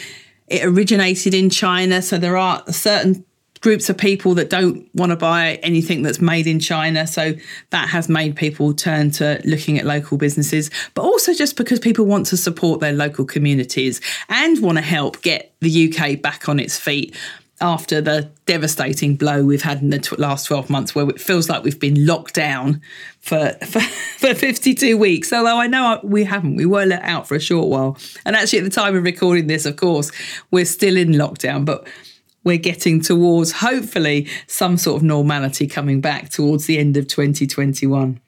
it 0.47 0.63
originated 0.63 1.33
in 1.33 1.49
China, 1.49 2.01
so 2.01 2.17
there 2.17 2.37
are 2.37 2.63
certain 2.71 3.25
groups 3.61 3.89
of 3.89 3.97
people 3.97 4.35
that 4.35 4.51
don't 4.51 4.87
want 4.93 5.09
to 5.09 5.15
buy 5.15 5.55
anything 5.63 6.03
that's 6.03 6.21
made 6.21 6.45
in 6.45 6.59
China. 6.59 7.07
So 7.07 7.33
that 7.71 7.89
has 7.89 8.07
made 8.07 8.35
people 8.35 8.75
turn 8.75 9.09
to 9.11 9.41
looking 9.43 9.79
at 9.79 9.85
local 9.85 10.19
businesses, 10.19 10.69
but 10.93 11.01
also 11.01 11.33
just 11.33 11.55
because 11.55 11.79
people 11.79 12.05
want 12.05 12.27
to 12.27 12.37
support 12.37 12.79
their 12.79 12.93
local 12.93 13.25
communities 13.25 14.01
and 14.29 14.61
want 14.61 14.77
to 14.77 14.83
help 14.83 15.23
get 15.23 15.55
the 15.61 15.91
UK 15.91 16.21
back 16.21 16.47
on 16.47 16.59
its 16.59 16.77
feet 16.77 17.15
after 17.62 18.01
the 18.01 18.29
devastating 18.45 19.15
blow 19.15 19.43
we've 19.43 19.62
had 19.62 19.81
in 19.81 19.89
the 19.89 20.15
last 20.17 20.45
12 20.45 20.69
months 20.69 20.93
where 20.93 21.09
it 21.09 21.21
feels 21.21 21.47
like 21.47 21.63
we've 21.63 21.79
been 21.79 22.05
locked 22.05 22.33
down 22.33 22.81
for, 23.19 23.50
for, 23.65 23.79
for 23.79 24.35
52 24.35 24.97
weeks 24.97 25.31
although 25.31 25.57
i 25.57 25.67
know 25.67 26.00
we 26.03 26.25
haven't 26.25 26.55
we 26.57 26.65
were 26.65 26.85
let 26.85 27.01
out 27.03 27.27
for 27.27 27.35
a 27.35 27.39
short 27.39 27.69
while 27.69 27.97
and 28.25 28.35
actually 28.35 28.59
at 28.59 28.65
the 28.65 28.69
time 28.69 28.95
of 28.95 29.03
recording 29.03 29.47
this 29.47 29.65
of 29.65 29.77
course 29.77 30.12
we're 30.51 30.65
still 30.65 30.97
in 30.97 31.09
lockdown 31.09 31.63
but 31.63 31.88
we're 32.45 32.57
getting 32.57 33.01
towards 33.01 33.51
hopefully 33.51 34.29
some 34.47 34.77
sort 34.77 34.97
of 34.97 35.03
normality 35.03 35.67
coming 35.67 36.00
back 36.00 36.29
towards 36.29 36.67
the 36.67 36.77
end 36.77 36.95
of 36.95 37.07
2021. 37.07 38.21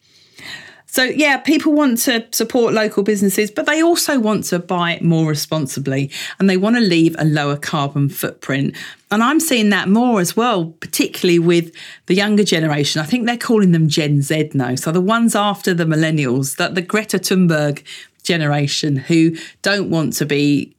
So, 0.90 1.04
yeah, 1.04 1.38
people 1.38 1.74
want 1.74 2.00
to 2.00 2.26
support 2.32 2.74
local 2.74 3.04
businesses, 3.04 3.52
but 3.52 3.66
they 3.66 3.84
also 3.84 4.20
want 4.20 4.46
to 4.46 4.58
buy 4.58 4.98
more 5.02 5.28
responsibly 5.28 6.10
and 6.40 6.50
they 6.50 6.56
want 6.56 6.78
to 6.78 6.82
leave 6.82 7.16
a 7.20 7.26
lower 7.26 7.58
carbon 7.58 8.08
footprint. 8.08 8.76
And 9.12 9.22
I'm 9.22 9.42
seeing 9.42 9.70
that 9.70 9.90
more 9.90 10.22
as 10.22 10.36
well, 10.36 10.68
particularly 10.80 11.40
with 11.40 11.74
the 12.06 12.16
younger 12.16 12.44
generation. 12.44 13.02
I 13.02 13.06
think 13.06 13.26
they're 13.26 13.38
calling 13.38 13.74
them 13.74 13.90
Gen 13.90 14.22
Z 14.22 14.52
now. 14.54 14.76
So, 14.76 14.92
the 14.92 15.02
ones 15.02 15.36
after 15.36 15.74
the 15.74 15.86
millennials, 15.86 16.56
that 16.56 16.74
the 16.74 16.82
Greta 16.82 17.20
Thunberg 17.20 17.84
generation 18.24 18.96
who 18.96 19.36
don't 19.62 19.90
want 19.90 20.14
to 20.14 20.26
be 20.26 20.76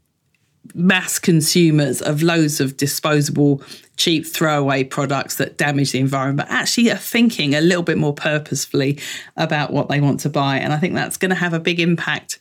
mass 0.75 1.19
consumers 1.19 2.00
of 2.03 2.23
loads 2.23 2.61
of 2.61 2.77
disposable, 2.77 3.62
cheap 3.99 4.26
throwaway 4.26 4.85
products 4.85 5.37
that 5.37 5.59
damage 5.59 5.93
the 5.93 5.99
environment, 5.99 6.49
but 6.49 6.55
actually 6.55 6.90
are 6.90 6.97
thinking 6.97 7.55
a 7.55 7.61
little 7.61 7.83
bit 7.83 7.99
more 7.99 8.14
purposefully 8.14 8.99
about 9.37 9.73
what 9.73 9.88
they 9.88 10.00
want 10.00 10.21
to 10.21 10.31
buy. 10.31 10.57
And 10.57 10.73
I 10.73 10.78
think 10.78 10.95
that's 10.95 11.19
going 11.19 11.31
to 11.31 11.35
have 11.35 11.52
a 11.52 11.61
big 11.61 11.81
impact 11.81 12.38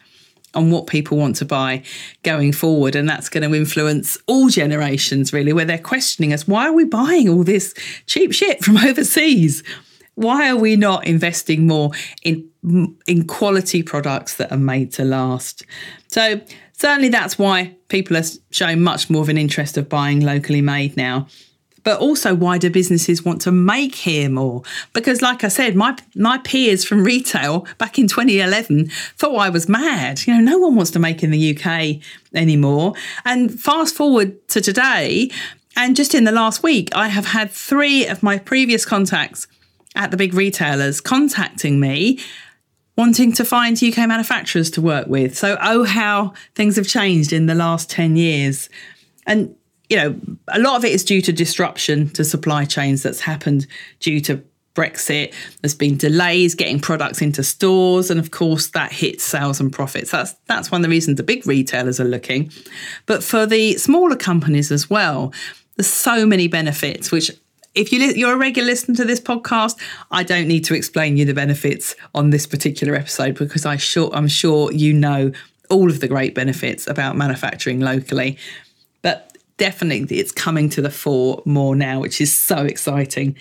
on 0.53 0.71
what 0.71 0.87
people 0.87 1.17
want 1.17 1.35
to 1.37 1.45
buy 1.45 1.83
going 2.23 2.53
forward. 2.53 2.95
And 2.95 3.09
that's 3.09 3.27
going 3.27 3.49
to 3.49 3.55
influence 3.55 4.17
all 4.27 4.49
generations, 4.49 5.33
really, 5.33 5.51
where 5.51 5.65
they're 5.65 5.77
questioning 5.77 6.31
us 6.31 6.47
why 6.47 6.67
are 6.67 6.73
we 6.73 6.85
buying 6.85 7.27
all 7.27 7.43
this 7.43 7.73
cheap 8.05 8.31
shit 8.31 8.63
from 8.63 8.77
overseas? 8.89 9.63
Why 10.15 10.49
are 10.49 10.55
we 10.55 10.75
not 10.75 11.05
investing 11.05 11.67
more 11.67 11.91
in 12.23 12.49
in 13.05 13.25
quality 13.27 13.83
products 13.83 14.35
that 14.37 14.51
are 14.51 14.57
made 14.57 14.91
to 14.93 15.03
last? 15.03 15.63
So 16.07 16.41
certainly 16.73 17.09
that's 17.09 17.37
why 17.37 17.75
people 17.87 18.17
are 18.17 18.23
showing 18.49 18.81
much 18.81 19.09
more 19.09 19.21
of 19.21 19.29
an 19.29 19.37
interest 19.37 19.77
of 19.77 19.89
buying 19.89 20.21
locally 20.21 20.61
made 20.61 20.97
now. 20.97 21.27
But 21.87 22.01
also, 22.01 22.35
why 22.35 22.57
do 22.57 22.69
businesses 22.69 23.23
want 23.23 23.39
to 23.43 23.51
make 23.53 23.95
here 23.95 24.27
more? 24.27 24.61
Because, 24.91 25.21
like 25.21 25.45
I 25.45 25.47
said, 25.47 25.73
my 25.73 25.95
my 26.15 26.37
peers 26.39 26.83
from 26.83 27.05
retail 27.05 27.65
back 27.77 27.97
in 27.97 28.09
2011 28.09 28.89
thought 29.15 29.37
I 29.37 29.49
was 29.49 29.69
mad. 29.69 30.27
You 30.27 30.33
know, 30.33 30.41
no 30.41 30.57
one 30.57 30.75
wants 30.75 30.91
to 30.91 30.99
make 30.99 31.23
in 31.23 31.31
the 31.31 31.55
UK 31.57 32.01
anymore. 32.33 32.91
And 33.23 33.57
fast 33.57 33.95
forward 33.95 34.45
to 34.49 34.59
today, 34.59 35.31
and 35.77 35.95
just 35.95 36.13
in 36.13 36.25
the 36.25 36.33
last 36.33 36.61
week, 36.61 36.89
I 36.93 37.07
have 37.07 37.27
had 37.27 37.51
three 37.51 38.05
of 38.05 38.21
my 38.21 38.37
previous 38.37 38.83
contacts 38.83 39.47
at 39.95 40.11
the 40.11 40.17
big 40.17 40.33
retailers 40.33 40.99
contacting 40.99 41.79
me 41.79 42.19
wanting 42.97 43.31
to 43.31 43.45
find 43.45 43.81
UK 43.81 43.99
manufacturers 44.09 44.69
to 44.71 44.81
work 44.81 45.07
with. 45.07 45.37
So, 45.37 45.57
oh, 45.61 45.85
how 45.85 46.33
things 46.53 46.75
have 46.75 46.87
changed 46.87 47.31
in 47.31 47.45
the 47.45 47.55
last 47.55 47.89
10 47.89 48.17
years. 48.17 48.67
And, 49.25 49.55
you 49.89 49.97
know, 49.97 50.19
a 50.49 50.59
lot 50.59 50.75
of 50.75 50.85
it 50.85 50.91
is 50.91 51.03
due 51.03 51.21
to 51.21 51.31
disruption 51.31 52.09
to 52.09 52.23
supply 52.23 52.65
chains 52.65 53.03
that's 53.03 53.21
happened 53.21 53.67
due 53.99 54.19
to 54.21 54.43
Brexit. 54.75 55.33
There's 55.61 55.73
been 55.73 55.97
delays 55.97 56.53
getting 56.53 56.79
products 56.79 57.21
into 57.21 57.43
stores, 57.43 58.11
and 58.11 58.19
of 58.19 58.31
course, 58.31 58.67
that 58.67 58.91
hits 58.91 59.23
sales 59.23 59.59
and 59.59 59.73
profits. 59.73 60.11
That's 60.11 60.33
that's 60.45 60.71
one 60.71 60.81
of 60.81 60.83
the 60.83 60.89
reasons 60.89 61.17
the 61.17 61.23
big 61.23 61.47
retailers 61.47 61.99
are 61.99 62.05
looking. 62.05 62.51
But 63.07 63.23
for 63.23 63.45
the 63.45 63.73
smaller 63.77 64.15
companies 64.15 64.71
as 64.71 64.89
well, 64.89 65.33
there's 65.75 65.87
so 65.87 66.25
many 66.25 66.47
benefits 66.47 67.11
which 67.11 67.31
if 67.73 67.91
you 67.91 67.99
you're 67.99 68.33
a 68.33 68.37
regular 68.37 68.67
listener 68.67 68.95
to 68.95 69.05
this 69.05 69.19
podcast, 69.19 69.79
I 70.11 70.23
don't 70.23 70.47
need 70.47 70.65
to 70.65 70.75
explain 70.75 71.17
you 71.17 71.25
the 71.25 71.33
benefits 71.33 71.95
on 72.13 72.29
this 72.29 72.45
particular 72.45 72.95
episode 72.95 73.35
because 73.35 73.65
I 73.65 73.77
sure 73.77 74.11
I'm 74.13 74.27
sure 74.27 74.71
you 74.71 74.93
know 74.93 75.31
all 75.69 75.89
of 75.89 75.99
the 75.99 76.07
great 76.07 76.33
benefits 76.35 76.87
about 76.87 77.15
manufacturing 77.17 77.79
locally. 77.79 78.37
But 79.01 79.36
definitely 79.57 80.19
it's 80.19 80.31
coming 80.31 80.69
to 80.69 80.81
the 80.81 80.89
fore 80.89 81.41
more 81.45 81.75
now, 81.75 81.99
which 81.99 82.21
is 82.21 82.37
so 82.37 82.57
exciting. 82.57 83.35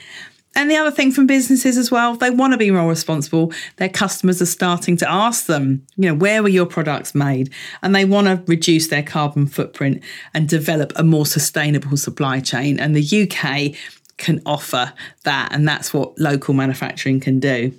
And 0.56 0.70
the 0.70 0.76
other 0.76 0.90
thing 0.90 1.12
from 1.12 1.26
businesses 1.26 1.76
as 1.76 1.90
well, 1.90 2.16
they 2.16 2.30
want 2.30 2.54
to 2.54 2.56
be 2.56 2.70
more 2.70 2.88
responsible. 2.88 3.52
Their 3.76 3.90
customers 3.90 4.40
are 4.40 4.46
starting 4.46 4.96
to 4.96 5.10
ask 5.10 5.44
them, 5.44 5.86
you 5.96 6.08
know, 6.08 6.14
where 6.14 6.42
were 6.42 6.48
your 6.48 6.64
products 6.64 7.14
made? 7.14 7.52
And 7.82 7.94
they 7.94 8.06
want 8.06 8.26
to 8.26 8.42
reduce 8.46 8.88
their 8.88 9.02
carbon 9.02 9.46
footprint 9.46 10.02
and 10.32 10.48
develop 10.48 10.94
a 10.96 11.04
more 11.04 11.26
sustainable 11.26 11.98
supply 11.98 12.40
chain. 12.40 12.80
And 12.80 12.96
the 12.96 13.22
UK 13.22 13.78
can 14.16 14.40
offer 14.46 14.94
that. 15.24 15.52
And 15.52 15.68
that's 15.68 15.92
what 15.92 16.18
local 16.18 16.54
manufacturing 16.54 17.20
can 17.20 17.38
do. 17.38 17.74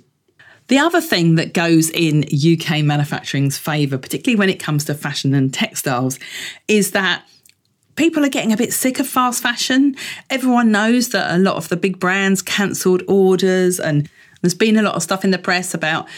The 0.68 0.78
other 0.78 1.00
thing 1.00 1.34
that 1.34 1.54
goes 1.54 1.90
in 1.90 2.24
UK 2.24 2.84
manufacturing's 2.84 3.58
favour, 3.58 3.98
particularly 3.98 4.38
when 4.38 4.50
it 4.50 4.60
comes 4.60 4.84
to 4.84 4.94
fashion 4.94 5.34
and 5.34 5.52
textiles, 5.52 6.20
is 6.68 6.92
that 6.92 7.24
people 7.98 8.24
are 8.24 8.30
getting 8.30 8.52
a 8.52 8.56
bit 8.56 8.72
sick 8.72 9.00
of 9.00 9.08
fast 9.08 9.42
fashion. 9.42 9.96
Everyone 10.30 10.70
knows 10.70 11.08
that 11.10 11.34
a 11.34 11.38
lot 11.38 11.56
of 11.56 11.68
the 11.68 11.76
big 11.76 11.98
brands 11.98 12.40
cancelled 12.40 13.02
orders, 13.08 13.80
and 13.80 14.08
there's 14.40 14.54
been 14.54 14.76
a 14.76 14.82
lot 14.82 14.94
of 14.94 15.02
stuff 15.02 15.24
in 15.24 15.32
the 15.32 15.38
press 15.38 15.74
about 15.74 16.08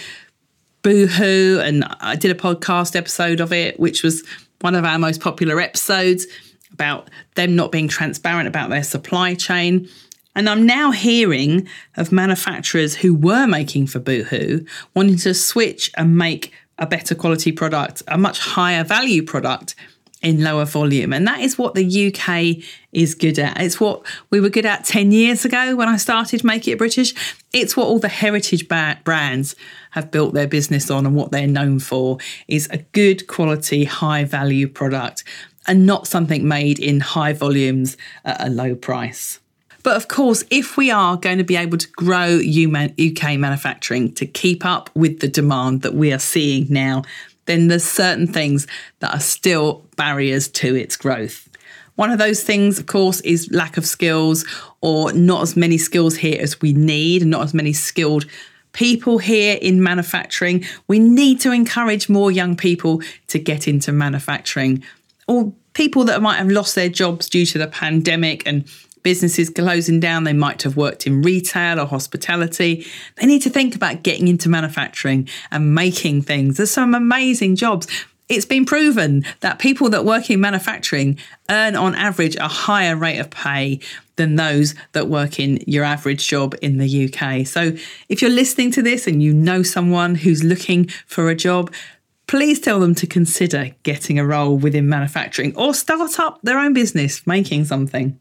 Boohoo. 0.82 1.58
And 1.58 1.84
I 2.00 2.16
did 2.16 2.30
a 2.30 2.34
podcast 2.34 2.94
episode 2.94 3.40
of 3.40 3.50
it, 3.52 3.80
which 3.80 4.02
was 4.02 4.22
one 4.60 4.74
of 4.74 4.84
our 4.84 4.98
most 4.98 5.22
popular 5.22 5.58
episodes 5.58 6.26
about 6.70 7.08
them 7.34 7.56
not 7.56 7.72
being 7.72 7.88
transparent 7.88 8.46
about 8.46 8.68
their 8.68 8.84
supply 8.84 9.34
chain. 9.34 9.88
And 10.36 10.50
I'm 10.50 10.66
now 10.66 10.90
hearing 10.90 11.66
of 11.96 12.12
manufacturers 12.12 12.96
who 12.96 13.14
were 13.14 13.46
making 13.46 13.86
for 13.86 13.98
Boohoo 13.98 14.66
wanting 14.94 15.16
to 15.18 15.32
switch 15.32 15.90
and 15.96 16.16
make 16.16 16.52
a 16.78 16.86
better 16.86 17.14
quality 17.14 17.52
product, 17.52 18.02
a 18.06 18.18
much 18.18 18.38
higher 18.38 18.84
value 18.84 19.22
product 19.22 19.74
in 20.22 20.42
lower 20.42 20.64
volume. 20.64 21.12
And 21.12 21.26
that 21.26 21.40
is 21.40 21.56
what 21.56 21.74
the 21.74 22.08
UK 22.08 22.62
is 22.92 23.14
good 23.14 23.38
at. 23.38 23.60
It's 23.60 23.80
what 23.80 24.02
we 24.30 24.40
were 24.40 24.50
good 24.50 24.66
at 24.66 24.84
10 24.84 25.12
years 25.12 25.44
ago 25.44 25.76
when 25.76 25.88
I 25.88 25.96
started 25.96 26.44
Make 26.44 26.68
It 26.68 26.78
British. 26.78 27.14
It's 27.52 27.76
what 27.76 27.86
all 27.86 27.98
the 27.98 28.08
heritage 28.08 28.68
brands 28.68 29.56
have 29.92 30.10
built 30.10 30.34
their 30.34 30.46
business 30.46 30.90
on 30.90 31.06
and 31.06 31.14
what 31.14 31.30
they're 31.30 31.46
known 31.46 31.78
for 31.78 32.18
is 32.48 32.68
a 32.70 32.78
good 32.78 33.26
quality, 33.26 33.84
high 33.84 34.24
value 34.24 34.68
product 34.68 35.24
and 35.66 35.86
not 35.86 36.06
something 36.06 36.46
made 36.46 36.78
in 36.78 37.00
high 37.00 37.32
volumes 37.32 37.96
at 38.24 38.46
a 38.46 38.50
low 38.50 38.74
price. 38.74 39.40
But 39.82 39.96
of 39.96 40.08
course, 40.08 40.44
if 40.50 40.76
we 40.76 40.90
are 40.90 41.16
going 41.16 41.38
to 41.38 41.44
be 41.44 41.56
able 41.56 41.78
to 41.78 41.88
grow 41.88 42.38
UK 42.38 43.38
manufacturing 43.38 44.12
to 44.14 44.26
keep 44.26 44.64
up 44.64 44.90
with 44.94 45.20
the 45.20 45.28
demand 45.28 45.82
that 45.82 45.94
we 45.94 46.12
are 46.12 46.18
seeing 46.18 46.66
now, 46.68 47.02
then 47.50 47.68
there's 47.68 47.84
certain 47.84 48.26
things 48.26 48.66
that 49.00 49.12
are 49.12 49.20
still 49.20 49.84
barriers 49.96 50.48
to 50.48 50.74
its 50.74 50.96
growth. 50.96 51.48
One 51.96 52.10
of 52.10 52.18
those 52.18 52.42
things, 52.42 52.78
of 52.78 52.86
course, 52.86 53.20
is 53.22 53.50
lack 53.50 53.76
of 53.76 53.84
skills 53.84 54.46
or 54.80 55.12
not 55.12 55.42
as 55.42 55.56
many 55.56 55.76
skills 55.76 56.16
here 56.16 56.40
as 56.40 56.60
we 56.62 56.72
need, 56.72 57.26
not 57.26 57.42
as 57.42 57.52
many 57.52 57.72
skilled 57.72 58.24
people 58.72 59.18
here 59.18 59.58
in 59.60 59.82
manufacturing. 59.82 60.64
We 60.86 60.98
need 60.98 61.40
to 61.40 61.50
encourage 61.50 62.08
more 62.08 62.30
young 62.30 62.56
people 62.56 63.02
to 63.26 63.38
get 63.38 63.68
into 63.68 63.92
manufacturing 63.92 64.82
or 65.26 65.52
people 65.72 66.04
that 66.04 66.22
might 66.22 66.36
have 66.36 66.50
lost 66.50 66.74
their 66.74 66.88
jobs 66.88 67.28
due 67.28 67.46
to 67.46 67.58
the 67.58 67.66
pandemic 67.66 68.46
and 68.46 68.64
businesses 69.02 69.50
closing 69.50 70.00
down, 70.00 70.24
they 70.24 70.32
might 70.32 70.62
have 70.62 70.76
worked 70.76 71.06
in 71.06 71.22
retail 71.22 71.80
or 71.80 71.86
hospitality. 71.86 72.86
They 73.16 73.26
need 73.26 73.42
to 73.42 73.50
think 73.50 73.74
about 73.74 74.02
getting 74.02 74.28
into 74.28 74.48
manufacturing 74.48 75.28
and 75.50 75.74
making 75.74 76.22
things. 76.22 76.56
There's 76.56 76.70
some 76.70 76.94
amazing 76.94 77.56
jobs. 77.56 77.86
It's 78.28 78.46
been 78.46 78.64
proven 78.64 79.24
that 79.40 79.58
people 79.58 79.90
that 79.90 80.04
work 80.04 80.30
in 80.30 80.40
manufacturing 80.40 81.18
earn 81.50 81.74
on 81.74 81.96
average 81.96 82.36
a 82.36 82.46
higher 82.46 82.94
rate 82.94 83.18
of 83.18 83.28
pay 83.30 83.80
than 84.14 84.36
those 84.36 84.76
that 84.92 85.08
work 85.08 85.40
in 85.40 85.58
your 85.66 85.82
average 85.82 86.28
job 86.28 86.54
in 86.62 86.78
the 86.78 87.06
UK. 87.06 87.44
So 87.46 87.72
if 88.08 88.22
you're 88.22 88.30
listening 88.30 88.70
to 88.72 88.82
this 88.82 89.06
and 89.06 89.22
you 89.22 89.32
know 89.32 89.64
someone 89.64 90.14
who's 90.14 90.44
looking 90.44 90.86
for 91.06 91.28
a 91.28 91.34
job, 91.34 91.72
please 92.28 92.60
tell 92.60 92.78
them 92.78 92.94
to 92.94 93.08
consider 93.08 93.70
getting 93.82 94.16
a 94.16 94.24
role 94.24 94.56
within 94.56 94.88
manufacturing 94.88 95.56
or 95.56 95.74
start 95.74 96.20
up 96.20 96.38
their 96.42 96.60
own 96.60 96.72
business 96.72 97.26
making 97.26 97.64
something. 97.64 98.19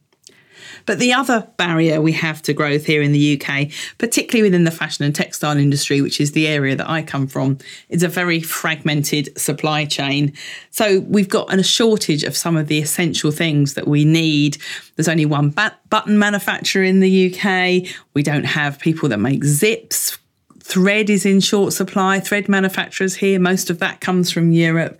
But 0.90 0.98
the 0.98 1.14
other 1.14 1.48
barrier 1.58 2.02
we 2.02 2.14
have 2.14 2.42
to 2.42 2.52
growth 2.52 2.84
here 2.84 3.04
in 3.04 3.12
the 3.12 3.40
UK, 3.40 3.68
particularly 4.00 4.42
within 4.42 4.64
the 4.64 4.72
fashion 4.72 5.06
and 5.06 5.14
textile 5.14 5.56
industry, 5.56 6.02
which 6.02 6.20
is 6.20 6.32
the 6.32 6.48
area 6.48 6.76
that 6.76 6.90
I 6.90 7.04
come 7.04 7.28
from, 7.28 7.60
is 7.90 8.02
a 8.02 8.08
very 8.08 8.40
fragmented 8.40 9.40
supply 9.40 9.86
chain. 9.86 10.34
So 10.72 11.02
we've 11.02 11.30
got 11.30 11.54
a 11.54 11.62
shortage 11.62 12.24
of 12.24 12.36
some 12.36 12.58
of 12.58 12.70
the 12.70 12.80
essential 12.80 13.30
things 13.30 13.76
that 13.76 13.88
we 13.88 14.04
need. 14.04 14.58
There's 14.96 15.08
only 15.08 15.28
one 15.28 15.52
bat- 15.52 15.80
button 15.92 16.18
manufacturer 16.18 16.82
in 16.82 17.02
the 17.02 17.36
UK. 17.36 17.88
We 18.16 18.24
don't 18.24 18.46
have 18.46 18.80
people 18.80 19.10
that 19.10 19.20
make 19.20 19.44
zips. 19.44 20.18
Thread 20.64 21.12
is 21.12 21.24
in 21.24 21.40
short 21.40 21.72
supply, 21.72 22.20
thread 22.20 22.50
manufacturers 22.50 23.14
here. 23.14 23.40
Most 23.40 23.70
of 23.70 23.78
that 23.78 24.02
comes 24.02 24.32
from 24.32 24.52
Europe. 24.54 25.00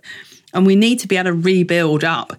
And 0.54 0.64
we 0.64 0.76
need 0.76 1.00
to 1.00 1.08
be 1.08 1.16
able 1.16 1.30
to 1.30 1.34
rebuild 1.34 2.04
up 2.04 2.34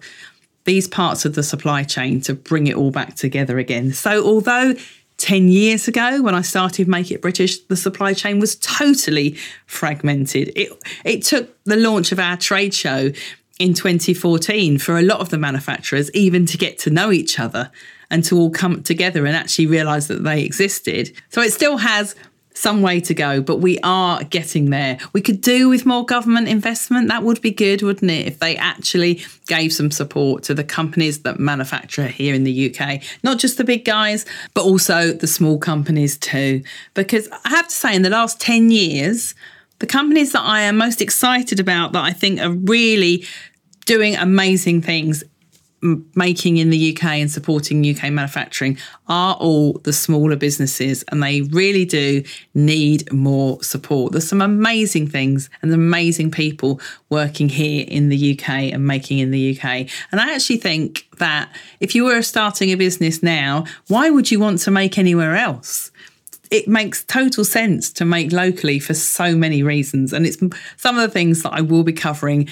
these 0.64 0.88
parts 0.88 1.24
of 1.24 1.34
the 1.34 1.42
supply 1.42 1.82
chain 1.82 2.20
to 2.22 2.34
bring 2.34 2.66
it 2.66 2.76
all 2.76 2.90
back 2.90 3.16
together 3.16 3.58
again. 3.58 3.92
So, 3.92 4.24
although 4.24 4.74
10 5.18 5.48
years 5.48 5.86
ago 5.86 6.20
when 6.22 6.34
I 6.34 6.42
started 6.42 6.88
Make 6.88 7.10
It 7.10 7.22
British, 7.22 7.58
the 7.60 7.76
supply 7.76 8.12
chain 8.12 8.40
was 8.40 8.56
totally 8.56 9.36
fragmented. 9.66 10.52
It, 10.56 10.72
it 11.04 11.22
took 11.22 11.56
the 11.64 11.76
launch 11.76 12.12
of 12.12 12.18
our 12.18 12.36
trade 12.36 12.74
show 12.74 13.12
in 13.58 13.74
2014 13.74 14.78
for 14.78 14.98
a 14.98 15.02
lot 15.02 15.20
of 15.20 15.28
the 15.28 15.38
manufacturers 15.38 16.10
even 16.12 16.46
to 16.46 16.58
get 16.58 16.78
to 16.80 16.90
know 16.90 17.12
each 17.12 17.38
other 17.38 17.70
and 18.10 18.24
to 18.24 18.36
all 18.36 18.50
come 18.50 18.82
together 18.82 19.24
and 19.24 19.36
actually 19.36 19.66
realize 19.66 20.08
that 20.08 20.24
they 20.24 20.42
existed. 20.42 21.12
So 21.28 21.40
it 21.40 21.52
still 21.52 21.76
has 21.76 22.16
some 22.54 22.82
way 22.82 23.00
to 23.00 23.14
go, 23.14 23.40
but 23.40 23.56
we 23.56 23.78
are 23.82 24.24
getting 24.24 24.70
there. 24.70 24.98
We 25.12 25.20
could 25.20 25.40
do 25.40 25.68
with 25.68 25.86
more 25.86 26.04
government 26.04 26.48
investment. 26.48 27.08
That 27.08 27.22
would 27.22 27.40
be 27.40 27.50
good, 27.50 27.82
wouldn't 27.82 28.10
it? 28.10 28.26
If 28.26 28.38
they 28.38 28.56
actually 28.56 29.24
gave 29.46 29.72
some 29.72 29.90
support 29.90 30.42
to 30.44 30.54
the 30.54 30.64
companies 30.64 31.20
that 31.22 31.38
manufacture 31.38 32.06
here 32.06 32.34
in 32.34 32.44
the 32.44 32.74
UK, 32.74 33.02
not 33.22 33.38
just 33.38 33.58
the 33.58 33.64
big 33.64 33.84
guys, 33.84 34.26
but 34.54 34.64
also 34.64 35.12
the 35.12 35.26
small 35.26 35.58
companies 35.58 36.16
too. 36.16 36.62
Because 36.94 37.28
I 37.44 37.50
have 37.50 37.68
to 37.68 37.74
say, 37.74 37.94
in 37.94 38.02
the 38.02 38.10
last 38.10 38.40
10 38.40 38.70
years, 38.70 39.34
the 39.78 39.86
companies 39.86 40.32
that 40.32 40.42
I 40.42 40.60
am 40.60 40.76
most 40.76 41.00
excited 41.00 41.58
about 41.58 41.92
that 41.92 42.04
I 42.04 42.12
think 42.12 42.40
are 42.40 42.52
really 42.52 43.24
doing 43.84 44.14
amazing 44.14 44.80
things 44.80 45.24
making 45.82 46.58
in 46.58 46.70
the 46.70 46.96
UK 46.96 47.04
and 47.04 47.30
supporting 47.30 47.84
UK 47.84 48.10
manufacturing 48.12 48.78
are 49.08 49.34
all 49.34 49.74
the 49.84 49.92
smaller 49.92 50.36
businesses, 50.36 51.02
and 51.08 51.22
they 51.22 51.42
really 51.42 51.84
do 51.84 52.22
need 52.54 53.12
more 53.12 53.62
support. 53.62 54.12
There's 54.12 54.28
some 54.28 54.42
amazing 54.42 55.08
things 55.08 55.50
and 55.60 55.72
amazing 55.72 56.30
people 56.30 56.80
working 57.10 57.48
here 57.48 57.84
in 57.88 58.08
the 58.08 58.32
UK 58.32 58.72
and 58.72 58.86
making 58.86 59.18
in 59.18 59.30
the 59.32 59.58
UK. 59.58 59.88
And 60.12 60.20
I 60.20 60.34
actually 60.34 60.58
think 60.58 61.08
that 61.18 61.54
if 61.80 61.94
you 61.94 62.04
were 62.04 62.22
starting 62.22 62.70
a 62.70 62.76
business 62.76 63.22
now, 63.22 63.64
why 63.88 64.10
would 64.10 64.30
you 64.30 64.38
want 64.38 64.60
to 64.60 64.70
make 64.70 64.98
anywhere 64.98 65.36
else? 65.36 65.90
it 66.52 66.68
makes 66.68 67.02
total 67.04 67.46
sense 67.46 67.90
to 67.90 68.04
make 68.04 68.30
locally 68.30 68.78
for 68.78 68.92
so 68.92 69.34
many 69.34 69.62
reasons. 69.62 70.12
And 70.12 70.26
it's 70.26 70.36
some 70.76 70.98
of 70.98 71.00
the 71.00 71.08
things 71.08 71.42
that 71.42 71.54
I 71.54 71.62
will 71.62 71.82
be 71.82 71.94
covering 71.94 72.46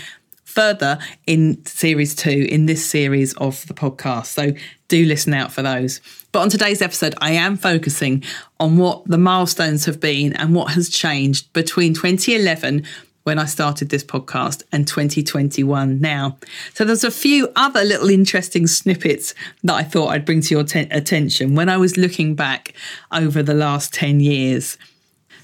further 0.51 0.99
in 1.27 1.65
series 1.65 2.15
two, 2.15 2.47
in 2.51 2.67
this 2.67 2.85
series 2.85 3.35
of 3.35 3.67
the 3.67 3.75
podcast. 3.75 4.27
So 4.27 4.53
do 4.89 5.05
listen 5.05 5.33
out 5.33 5.53
for 5.53 5.63
those. 5.63 6.01
But 6.33 6.41
on 6.41 6.51
today's 6.51 6.83
episode, 6.83 7.15
I 7.21 7.33
am 7.33 7.57
focusing 7.57 8.25
on 8.59 8.77
what 8.77 9.05
the 9.07 9.19
milestones 9.19 9.85
have 9.87 10.01
been 10.01 10.33
and 10.35 10.55
what 10.55 10.73
has 10.73 10.89
changed 10.89 11.53
between 11.53 11.95
2011 11.95 12.85
when 13.25 13.39
I 13.39 13.45
started 13.45 13.91
this 13.91 14.03
podcast 14.03 14.63
and 14.73 14.89
2021 14.89 16.01
now. 16.01 16.39
So 16.75 16.85
there's 16.85 17.05
a 17.05 17.11
few 17.11 17.49
other 17.55 17.85
little 17.85 18.11
interesting 18.11 18.67
snippets 18.67 19.35
that 19.63 19.75
I 19.75 19.83
thought 19.83 20.09
I'd 20.09 20.25
bring 20.25 20.41
to 20.41 20.55
your 20.55 20.65
te- 20.65 20.89
attention 20.91 21.55
when 21.55 21.69
I 21.69 21.77
was 21.77 21.97
looking 21.97 22.35
back 22.35 22.75
over 23.13 23.43
the 23.43 23.55
last 23.55 23.93
10 23.93 24.21
years. 24.21 24.79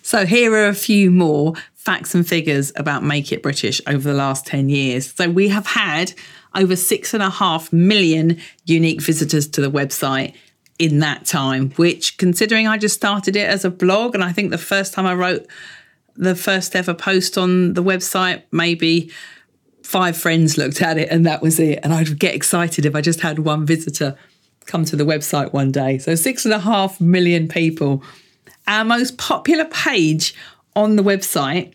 So 0.06 0.24
here 0.24 0.52
are 0.52 0.68
a 0.68 0.72
few 0.72 1.10
more 1.10 1.54
facts 1.74 2.14
and 2.14 2.24
figures 2.24 2.72
about 2.76 3.02
Make 3.02 3.32
It 3.32 3.42
British 3.42 3.80
over 3.88 4.08
the 4.08 4.14
last 4.14 4.46
10 4.46 4.68
years. 4.68 5.12
So 5.12 5.28
we 5.28 5.48
have 5.48 5.66
had 5.66 6.12
over 6.54 6.76
six 6.76 7.12
and 7.12 7.24
a 7.24 7.28
half 7.28 7.72
million 7.72 8.38
unique 8.66 9.02
visitors 9.02 9.48
to 9.48 9.60
the 9.60 9.68
website 9.68 10.34
in 10.78 11.00
that 11.00 11.26
time, 11.26 11.70
which 11.70 12.18
considering 12.18 12.68
I 12.68 12.78
just 12.78 12.94
started 12.94 13.34
it 13.34 13.48
as 13.48 13.64
a 13.64 13.70
blog, 13.70 14.14
and 14.14 14.22
I 14.22 14.30
think 14.30 14.52
the 14.52 14.58
first 14.58 14.94
time 14.94 15.06
I 15.06 15.14
wrote 15.14 15.44
the 16.14 16.36
first 16.36 16.76
ever 16.76 16.94
post 16.94 17.36
on 17.36 17.74
the 17.74 17.82
website, 17.82 18.44
maybe 18.52 19.10
five 19.82 20.16
friends 20.16 20.56
looked 20.56 20.82
at 20.82 20.98
it 20.98 21.08
and 21.10 21.26
that 21.26 21.42
was 21.42 21.58
it. 21.58 21.80
And 21.82 21.92
I'd 21.92 22.16
get 22.16 22.32
excited 22.32 22.86
if 22.86 22.94
I 22.94 23.00
just 23.00 23.22
had 23.22 23.40
one 23.40 23.66
visitor 23.66 24.16
come 24.66 24.84
to 24.84 24.94
the 24.94 25.04
website 25.04 25.52
one 25.52 25.72
day. 25.72 25.98
So 25.98 26.14
six 26.14 26.44
and 26.44 26.54
a 26.54 26.60
half 26.60 27.00
million 27.00 27.48
people. 27.48 28.04
Our 28.66 28.84
most 28.84 29.18
popular 29.18 29.64
page 29.66 30.34
on 30.74 30.96
the 30.96 31.02
website 31.02 31.74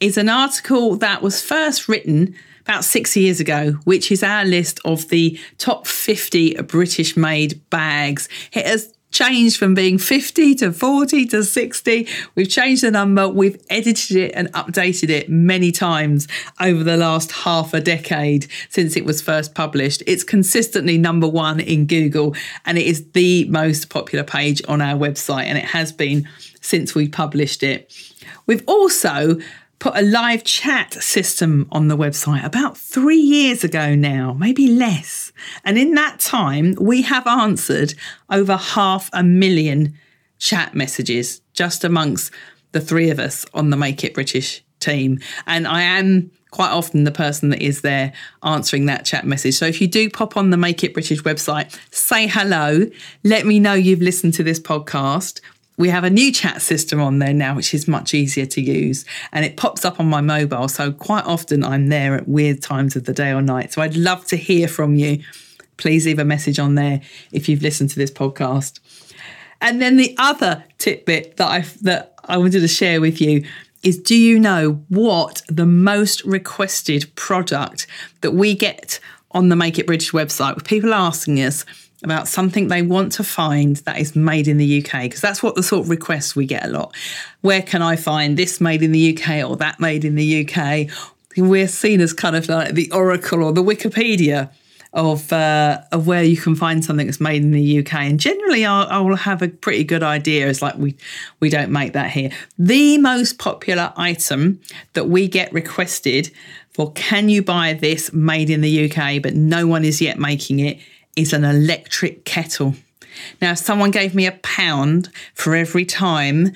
is 0.00 0.16
an 0.18 0.28
article 0.28 0.96
that 0.96 1.22
was 1.22 1.42
first 1.42 1.88
written 1.88 2.34
about 2.60 2.84
six 2.84 3.16
years 3.16 3.40
ago, 3.40 3.72
which 3.84 4.10
is 4.10 4.22
our 4.22 4.44
list 4.44 4.80
of 4.84 5.08
the 5.08 5.38
top 5.58 5.86
50 5.86 6.54
British 6.62 7.16
made 7.16 7.60
bags. 7.70 8.28
It 8.52 8.66
has 8.66 8.92
changed 9.16 9.56
from 9.56 9.72
being 9.72 9.96
50 9.96 10.54
to 10.56 10.72
40 10.72 11.24
to 11.26 11.42
60. 11.42 12.06
We've 12.34 12.50
changed 12.50 12.82
the 12.82 12.90
number, 12.90 13.26
we've 13.26 13.58
edited 13.70 14.16
it 14.18 14.32
and 14.34 14.52
updated 14.52 15.08
it 15.08 15.30
many 15.30 15.72
times 15.72 16.28
over 16.60 16.84
the 16.84 16.98
last 16.98 17.32
half 17.32 17.72
a 17.72 17.80
decade 17.80 18.46
since 18.68 18.94
it 18.94 19.06
was 19.06 19.22
first 19.22 19.54
published. 19.54 20.02
It's 20.06 20.22
consistently 20.22 20.98
number 20.98 21.26
one 21.26 21.60
in 21.60 21.86
Google 21.86 22.36
and 22.66 22.76
it 22.76 22.86
is 22.86 23.10
the 23.12 23.46
most 23.48 23.88
popular 23.88 24.22
page 24.22 24.60
on 24.68 24.82
our 24.82 24.98
website, 24.98 25.44
and 25.44 25.56
it 25.56 25.64
has 25.64 25.92
been 25.92 26.28
since 26.60 26.94
we 26.94 27.08
published 27.08 27.62
it. 27.62 27.90
We've 28.46 28.64
also 28.66 29.38
put 29.78 29.96
a 29.96 30.02
live 30.02 30.44
chat 30.44 30.94
system 30.94 31.68
on 31.70 31.88
the 31.88 31.96
website 31.96 32.44
about 32.44 32.76
three 32.76 33.20
years 33.20 33.62
ago 33.62 33.94
now, 33.94 34.32
maybe 34.32 34.68
less. 34.68 35.32
And 35.64 35.78
in 35.78 35.94
that 35.94 36.18
time, 36.18 36.74
we 36.80 37.02
have 37.02 37.26
answered 37.26 37.94
over 38.30 38.56
half 38.56 39.10
a 39.12 39.22
million 39.22 39.94
chat 40.38 40.74
messages 40.74 41.40
just 41.52 41.84
amongst 41.84 42.32
the 42.72 42.80
three 42.80 43.10
of 43.10 43.18
us 43.18 43.44
on 43.54 43.70
the 43.70 43.76
Make 43.76 44.04
It 44.04 44.14
British 44.14 44.64
team. 44.80 45.18
And 45.46 45.66
I 45.66 45.82
am 45.82 46.30
quite 46.50 46.70
often 46.70 47.04
the 47.04 47.12
person 47.12 47.50
that 47.50 47.60
is 47.60 47.82
there 47.82 48.12
answering 48.42 48.86
that 48.86 49.04
chat 49.04 49.26
message. 49.26 49.54
So 49.54 49.66
if 49.66 49.80
you 49.80 49.88
do 49.88 50.08
pop 50.08 50.36
on 50.36 50.50
the 50.50 50.56
Make 50.56 50.82
It 50.84 50.94
British 50.94 51.22
website, 51.22 51.78
say 51.90 52.26
hello, 52.26 52.86
let 53.24 53.44
me 53.44 53.60
know 53.60 53.74
you've 53.74 54.00
listened 54.00 54.34
to 54.34 54.42
this 54.42 54.60
podcast 54.60 55.40
we 55.76 55.90
have 55.90 56.04
a 56.04 56.10
new 56.10 56.32
chat 56.32 56.62
system 56.62 57.00
on 57.00 57.18
there 57.18 57.34
now, 57.34 57.54
which 57.54 57.74
is 57.74 57.86
much 57.86 58.14
easier 58.14 58.46
to 58.46 58.60
use. 58.60 59.04
And 59.32 59.44
it 59.44 59.56
pops 59.56 59.84
up 59.84 60.00
on 60.00 60.06
my 60.06 60.20
mobile. 60.20 60.68
So 60.68 60.92
quite 60.92 61.24
often 61.24 61.62
I'm 61.62 61.88
there 61.88 62.14
at 62.14 62.28
weird 62.28 62.62
times 62.62 62.96
of 62.96 63.04
the 63.04 63.12
day 63.12 63.30
or 63.30 63.42
night. 63.42 63.72
So 63.72 63.82
I'd 63.82 63.96
love 63.96 64.24
to 64.26 64.36
hear 64.36 64.68
from 64.68 64.94
you. 64.94 65.22
Please 65.76 66.06
leave 66.06 66.18
a 66.18 66.24
message 66.24 66.58
on 66.58 66.74
there 66.74 67.02
if 67.32 67.48
you've 67.48 67.62
listened 67.62 67.90
to 67.90 67.98
this 67.98 68.10
podcast. 68.10 68.80
And 69.60 69.80
then 69.80 69.96
the 69.96 70.14
other 70.18 70.64
tidbit 70.78 71.36
that 71.36 71.48
I 71.48 71.60
that 71.82 72.14
I 72.24 72.38
wanted 72.38 72.60
to 72.60 72.68
share 72.68 73.00
with 73.00 73.20
you 73.20 73.44
is 73.82 73.98
do 73.98 74.16
you 74.16 74.38
know 74.38 74.82
what 74.88 75.42
the 75.48 75.66
most 75.66 76.24
requested 76.24 77.14
product 77.14 77.86
that 78.22 78.32
we 78.32 78.54
get 78.54 78.98
on 79.30 79.48
the 79.48 79.56
Make 79.56 79.78
It 79.78 79.86
British 79.86 80.12
website 80.12 80.54
with 80.54 80.64
people 80.64 80.94
asking 80.94 81.40
us 81.42 81.64
about 82.04 82.28
something 82.28 82.68
they 82.68 82.82
want 82.82 83.12
to 83.12 83.24
find 83.24 83.76
that 83.76 83.98
is 83.98 84.14
made 84.14 84.48
in 84.48 84.58
the 84.58 84.84
UK 84.84 85.02
because 85.02 85.20
that's 85.20 85.42
what 85.42 85.54
the 85.54 85.62
sort 85.62 85.84
of 85.84 85.90
requests 85.90 86.36
we 86.36 86.46
get 86.46 86.64
a 86.64 86.68
lot. 86.68 86.94
Where 87.40 87.62
can 87.62 87.82
I 87.82 87.96
find 87.96 88.36
this 88.36 88.60
made 88.60 88.82
in 88.82 88.92
the 88.92 89.16
UK 89.16 89.48
or 89.48 89.56
that 89.56 89.80
made 89.80 90.04
in 90.04 90.14
the 90.14 90.46
UK? 90.46 90.90
We're 91.36 91.68
seen 91.68 92.00
as 92.00 92.12
kind 92.12 92.36
of 92.36 92.48
like 92.48 92.74
the 92.74 92.90
oracle 92.92 93.42
or 93.42 93.52
the 93.52 93.62
Wikipedia 93.62 94.50
of 94.92 95.30
uh, 95.30 95.82
of 95.92 96.06
where 96.06 96.22
you 96.22 96.38
can 96.38 96.54
find 96.54 96.82
something 96.84 97.06
that's 97.06 97.20
made 97.20 97.42
in 97.42 97.50
the 97.50 97.78
UK. 97.80 97.94
And 97.94 98.18
generally, 98.18 98.64
I'll, 98.64 99.14
have 99.14 99.42
a 99.42 99.48
pretty 99.48 99.84
good 99.84 100.02
idea. 100.02 100.48
It's 100.48 100.62
like 100.62 100.76
we 100.76 100.96
we 101.38 101.50
don't 101.50 101.70
make 101.70 101.92
that 101.92 102.10
here. 102.10 102.30
The 102.58 102.98
most 102.98 103.38
popular 103.38 103.92
item 103.96 104.60
that 104.94 105.08
we 105.08 105.28
get 105.28 105.52
requested 105.52 106.30
for 106.72 106.92
can 106.92 107.28
you 107.28 107.42
buy 107.42 107.74
this 107.74 108.12
made 108.12 108.48
in 108.48 108.62
the 108.62 108.90
UK, 108.90 109.22
but 109.22 109.34
no 109.34 109.66
one 109.66 109.84
is 109.84 110.00
yet 110.00 110.18
making 110.18 110.60
it 110.60 110.78
is 111.16 111.32
an 111.32 111.44
electric 111.44 112.24
kettle. 112.24 112.74
Now, 113.40 113.52
if 113.52 113.58
someone 113.58 113.90
gave 113.90 114.14
me 114.14 114.26
a 114.26 114.32
pound 114.32 115.10
for 115.34 115.56
every 115.56 115.84
time 115.84 116.52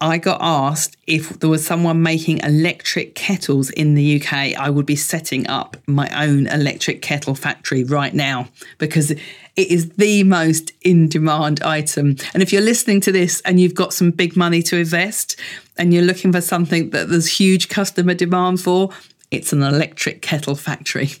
I 0.00 0.18
got 0.18 0.38
asked 0.42 0.96
if 1.06 1.40
there 1.40 1.48
was 1.48 1.64
someone 1.64 2.02
making 2.02 2.38
electric 2.38 3.14
kettles 3.14 3.70
in 3.70 3.94
the 3.94 4.20
UK, 4.20 4.32
I 4.32 4.68
would 4.68 4.86
be 4.86 4.96
setting 4.96 5.46
up 5.48 5.76
my 5.86 6.08
own 6.14 6.46
electric 6.46 7.00
kettle 7.00 7.34
factory 7.34 7.84
right 7.84 8.12
now 8.12 8.48
because 8.78 9.12
it 9.12 9.22
is 9.56 9.90
the 9.90 10.22
most 10.24 10.72
in 10.82 11.08
demand 11.08 11.62
item. 11.62 12.16
And 12.34 12.42
if 12.42 12.52
you're 12.52 12.60
listening 12.62 13.00
to 13.02 13.12
this 13.12 13.40
and 13.42 13.58
you've 13.58 13.74
got 13.74 13.94
some 13.94 14.10
big 14.10 14.36
money 14.36 14.62
to 14.64 14.76
invest 14.76 15.38
and 15.78 15.94
you're 15.94 16.02
looking 16.02 16.32
for 16.32 16.40
something 16.40 16.90
that 16.90 17.08
there's 17.08 17.38
huge 17.38 17.68
customer 17.68 18.14
demand 18.14 18.60
for, 18.60 18.90
it's 19.30 19.52
an 19.52 19.62
electric 19.62 20.22
kettle 20.22 20.56
factory. 20.56 21.12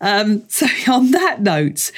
Um, 0.00 0.44
so, 0.48 0.66
on 0.88 1.10
that 1.12 1.40
note, 1.40 1.92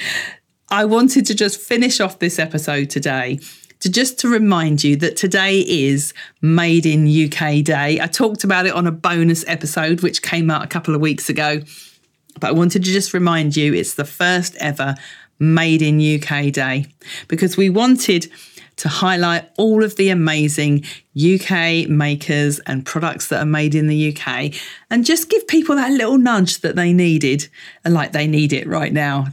I 0.70 0.84
wanted 0.84 1.26
to 1.26 1.34
just 1.34 1.60
finish 1.60 2.00
off 2.00 2.18
this 2.18 2.38
episode 2.38 2.90
today 2.90 3.40
to 3.80 3.90
just 3.90 4.18
to 4.20 4.28
remind 4.28 4.84
you 4.84 4.94
that 4.96 5.16
today 5.16 5.58
is 5.58 6.14
Made 6.40 6.86
in 6.86 7.06
UK 7.06 7.64
Day. 7.64 8.00
I 8.00 8.06
talked 8.06 8.44
about 8.44 8.64
it 8.64 8.72
on 8.72 8.86
a 8.86 8.92
bonus 8.92 9.44
episode 9.48 10.02
which 10.02 10.22
came 10.22 10.50
out 10.50 10.64
a 10.64 10.68
couple 10.68 10.94
of 10.94 11.00
weeks 11.00 11.28
ago, 11.28 11.60
but 12.38 12.48
I 12.48 12.52
wanted 12.52 12.84
to 12.84 12.92
just 12.92 13.12
remind 13.12 13.56
you 13.56 13.74
it's 13.74 13.94
the 13.94 14.04
first 14.04 14.56
ever 14.60 14.94
Made 15.40 15.82
in 15.82 15.98
UK 15.98 16.52
Day 16.52 16.86
because 17.26 17.56
we 17.56 17.68
wanted 17.68 18.30
to 18.82 18.88
highlight 18.88 19.48
all 19.58 19.84
of 19.84 19.94
the 19.94 20.08
amazing 20.08 20.84
UK 21.16 21.88
makers 21.88 22.58
and 22.66 22.84
products 22.84 23.28
that 23.28 23.40
are 23.40 23.46
made 23.46 23.76
in 23.76 23.86
the 23.86 24.12
UK 24.12 24.52
and 24.90 25.04
just 25.04 25.30
give 25.30 25.46
people 25.46 25.76
that 25.76 25.92
little 25.92 26.18
nudge 26.18 26.62
that 26.62 26.74
they 26.74 26.92
needed 26.92 27.48
and 27.84 27.94
like 27.94 28.10
they 28.10 28.26
need 28.26 28.52
it 28.52 28.66
right 28.66 28.92
now. 28.92 29.28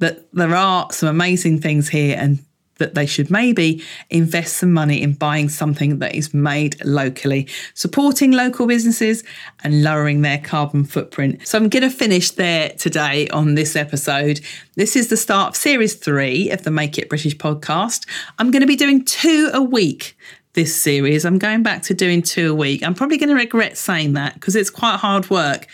That 0.00 0.30
there 0.34 0.54
are 0.54 0.92
some 0.92 1.08
amazing 1.08 1.62
things 1.62 1.88
here 1.88 2.18
and 2.20 2.44
that 2.78 2.94
they 2.94 3.06
should 3.06 3.30
maybe 3.30 3.82
invest 4.10 4.56
some 4.56 4.72
money 4.72 5.02
in 5.02 5.12
buying 5.14 5.48
something 5.48 5.98
that 5.98 6.14
is 6.14 6.34
made 6.34 6.82
locally, 6.84 7.48
supporting 7.74 8.32
local 8.32 8.66
businesses 8.66 9.22
and 9.62 9.82
lowering 9.82 10.22
their 10.22 10.38
carbon 10.38 10.84
footprint. 10.84 11.46
So 11.46 11.58
I'm 11.58 11.68
going 11.68 11.82
to 11.82 11.90
finish 11.90 12.30
there 12.32 12.70
today 12.70 13.28
on 13.28 13.54
this 13.54 13.76
episode. 13.76 14.40
This 14.74 14.96
is 14.96 15.08
the 15.08 15.16
start 15.16 15.50
of 15.50 15.56
series 15.56 15.94
three 15.94 16.50
of 16.50 16.62
the 16.64 16.70
Make 16.70 16.98
It 16.98 17.08
British 17.08 17.36
podcast. 17.36 18.08
I'm 18.38 18.50
going 18.50 18.62
to 18.62 18.66
be 18.66 18.76
doing 18.76 19.04
two 19.04 19.50
a 19.52 19.62
week 19.62 20.16
this 20.54 20.74
series. 20.74 21.24
I'm 21.24 21.38
going 21.38 21.62
back 21.62 21.82
to 21.84 21.94
doing 21.94 22.20
two 22.20 22.52
a 22.52 22.54
week. 22.54 22.82
I'm 22.82 22.94
probably 22.94 23.16
going 23.16 23.30
to 23.30 23.34
regret 23.34 23.78
saying 23.78 24.12
that 24.14 24.34
because 24.34 24.54
it's 24.54 24.70
quite 24.70 24.96
hard 24.96 25.30
work 25.30 25.66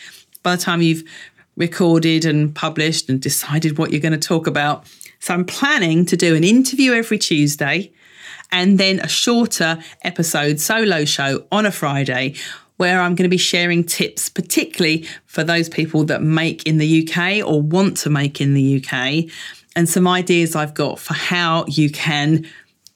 by 0.42 0.54
the 0.54 0.62
time 0.62 0.82
you've 0.82 1.02
recorded 1.58 2.24
and 2.24 2.54
published 2.54 3.10
and 3.10 3.20
decided 3.20 3.76
what 3.76 3.90
you're 3.90 4.00
going 4.00 4.18
to 4.18 4.28
talk 4.28 4.46
about. 4.46 4.86
So 5.20 5.34
I'm 5.34 5.44
planning 5.44 6.06
to 6.06 6.16
do 6.16 6.34
an 6.34 6.44
interview 6.44 6.92
every 6.92 7.18
Tuesday 7.18 7.92
and 8.50 8.78
then 8.78 9.00
a 9.00 9.08
shorter 9.08 9.78
episode 10.02 10.60
solo 10.60 11.04
show 11.04 11.44
on 11.52 11.66
a 11.66 11.72
Friday 11.72 12.36
where 12.76 13.00
I'm 13.00 13.16
going 13.16 13.24
to 13.24 13.28
be 13.28 13.36
sharing 13.36 13.82
tips, 13.82 14.28
particularly 14.28 15.06
for 15.26 15.42
those 15.42 15.68
people 15.68 16.04
that 16.04 16.22
make 16.22 16.64
in 16.64 16.78
the 16.78 17.06
UK 17.06 17.44
or 17.46 17.60
want 17.60 17.96
to 17.98 18.10
make 18.10 18.40
in 18.40 18.54
the 18.54 18.76
UK, 18.80 19.28
and 19.74 19.88
some 19.88 20.06
ideas 20.06 20.54
I've 20.54 20.74
got 20.74 21.00
for 21.00 21.14
how 21.14 21.64
you 21.66 21.90
can 21.90 22.46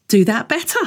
do 0.07 0.25
that 0.25 0.49
better 0.49 0.79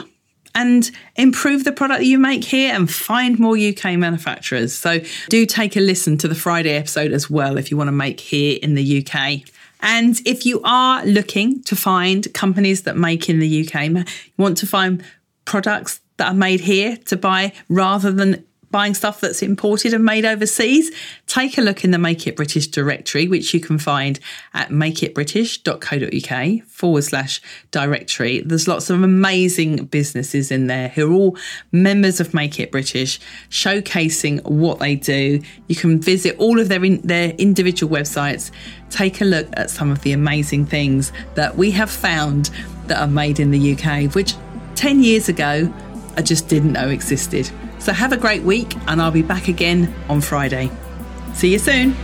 and 0.55 0.89
improve 1.15 1.65
the 1.65 1.71
product 1.71 1.99
that 1.99 2.05
you 2.05 2.17
make 2.17 2.43
here 2.43 2.73
and 2.73 2.89
find 2.89 3.37
more 3.37 3.57
UK 3.57 3.97
manufacturers. 3.97 4.73
So 4.73 5.01
do 5.29 5.45
take 5.45 5.75
a 5.75 5.81
listen 5.81 6.17
to 6.19 6.27
the 6.27 6.35
Friday 6.35 6.71
episode 6.71 7.11
as 7.11 7.29
well 7.29 7.57
if 7.57 7.69
you 7.69 7.77
want 7.77 7.89
to 7.89 7.93
make 7.93 8.21
here 8.21 8.57
in 8.63 8.73
the 8.73 9.05
UK. 9.05 9.41
And 9.81 10.19
if 10.25 10.45
you 10.45 10.61
are 10.63 11.05
looking 11.05 11.61
to 11.63 11.75
find 11.75 12.33
companies 12.33 12.83
that 12.83 12.97
make 12.97 13.29
in 13.29 13.39
the 13.39 13.67
UK, 13.67 13.89
you 13.89 14.05
want 14.37 14.57
to 14.57 14.65
find 14.65 15.03
products 15.43 15.99
that 16.17 16.29
are 16.29 16.35
made 16.35 16.61
here 16.61 16.97
to 17.05 17.17
buy 17.17 17.53
rather 17.67 18.11
than 18.11 18.44
buying 18.71 18.93
stuff 18.93 19.21
that's 19.21 19.41
imported 19.41 19.93
and 19.93 20.03
made 20.03 20.25
overseas, 20.25 20.91
take 21.27 21.57
a 21.57 21.61
look 21.61 21.83
in 21.83 21.91
the 21.91 21.97
Make 21.97 22.27
It 22.27 22.35
British 22.35 22.67
directory, 22.67 23.27
which 23.27 23.53
you 23.53 23.59
can 23.59 23.77
find 23.77 24.19
at 24.53 24.69
makeitbritish.co.uk 24.69 26.67
forward 26.67 27.03
slash 27.03 27.41
directory. 27.71 28.41
There's 28.41 28.67
lots 28.67 28.89
of 28.89 29.01
amazing 29.01 29.85
businesses 29.85 30.51
in 30.51 30.67
there 30.67 30.89
who 30.89 31.11
are 31.11 31.13
all 31.13 31.37
members 31.71 32.19
of 32.19 32.33
Make 32.33 32.59
It 32.59 32.71
British, 32.71 33.19
showcasing 33.49 34.43
what 34.43 34.79
they 34.79 34.95
do. 34.95 35.41
You 35.67 35.75
can 35.75 36.01
visit 36.01 36.35
all 36.37 36.59
of 36.59 36.69
their, 36.69 36.83
in, 36.83 37.01
their 37.01 37.29
individual 37.31 37.95
websites, 37.95 38.51
take 38.89 39.21
a 39.21 39.25
look 39.25 39.47
at 39.53 39.69
some 39.69 39.91
of 39.91 40.01
the 40.01 40.11
amazing 40.11 40.65
things 40.65 41.11
that 41.35 41.55
we 41.55 41.71
have 41.71 41.89
found 41.89 42.49
that 42.87 43.01
are 43.01 43.07
made 43.07 43.39
in 43.39 43.51
the 43.51 43.73
UK, 43.73 44.13
which 44.13 44.35
10 44.75 45.01
years 45.01 45.29
ago 45.29 45.73
I 46.17 46.21
just 46.21 46.47
didn't 46.47 46.73
know 46.73 46.89
existed. 46.89 47.49
So 47.79 47.93
have 47.93 48.11
a 48.13 48.17
great 48.17 48.43
week, 48.43 48.75
and 48.87 49.01
I'll 49.01 49.11
be 49.11 49.21
back 49.21 49.47
again 49.47 49.93
on 50.09 50.21
Friday. 50.21 50.71
See 51.33 51.51
you 51.51 51.59
soon. 51.59 51.95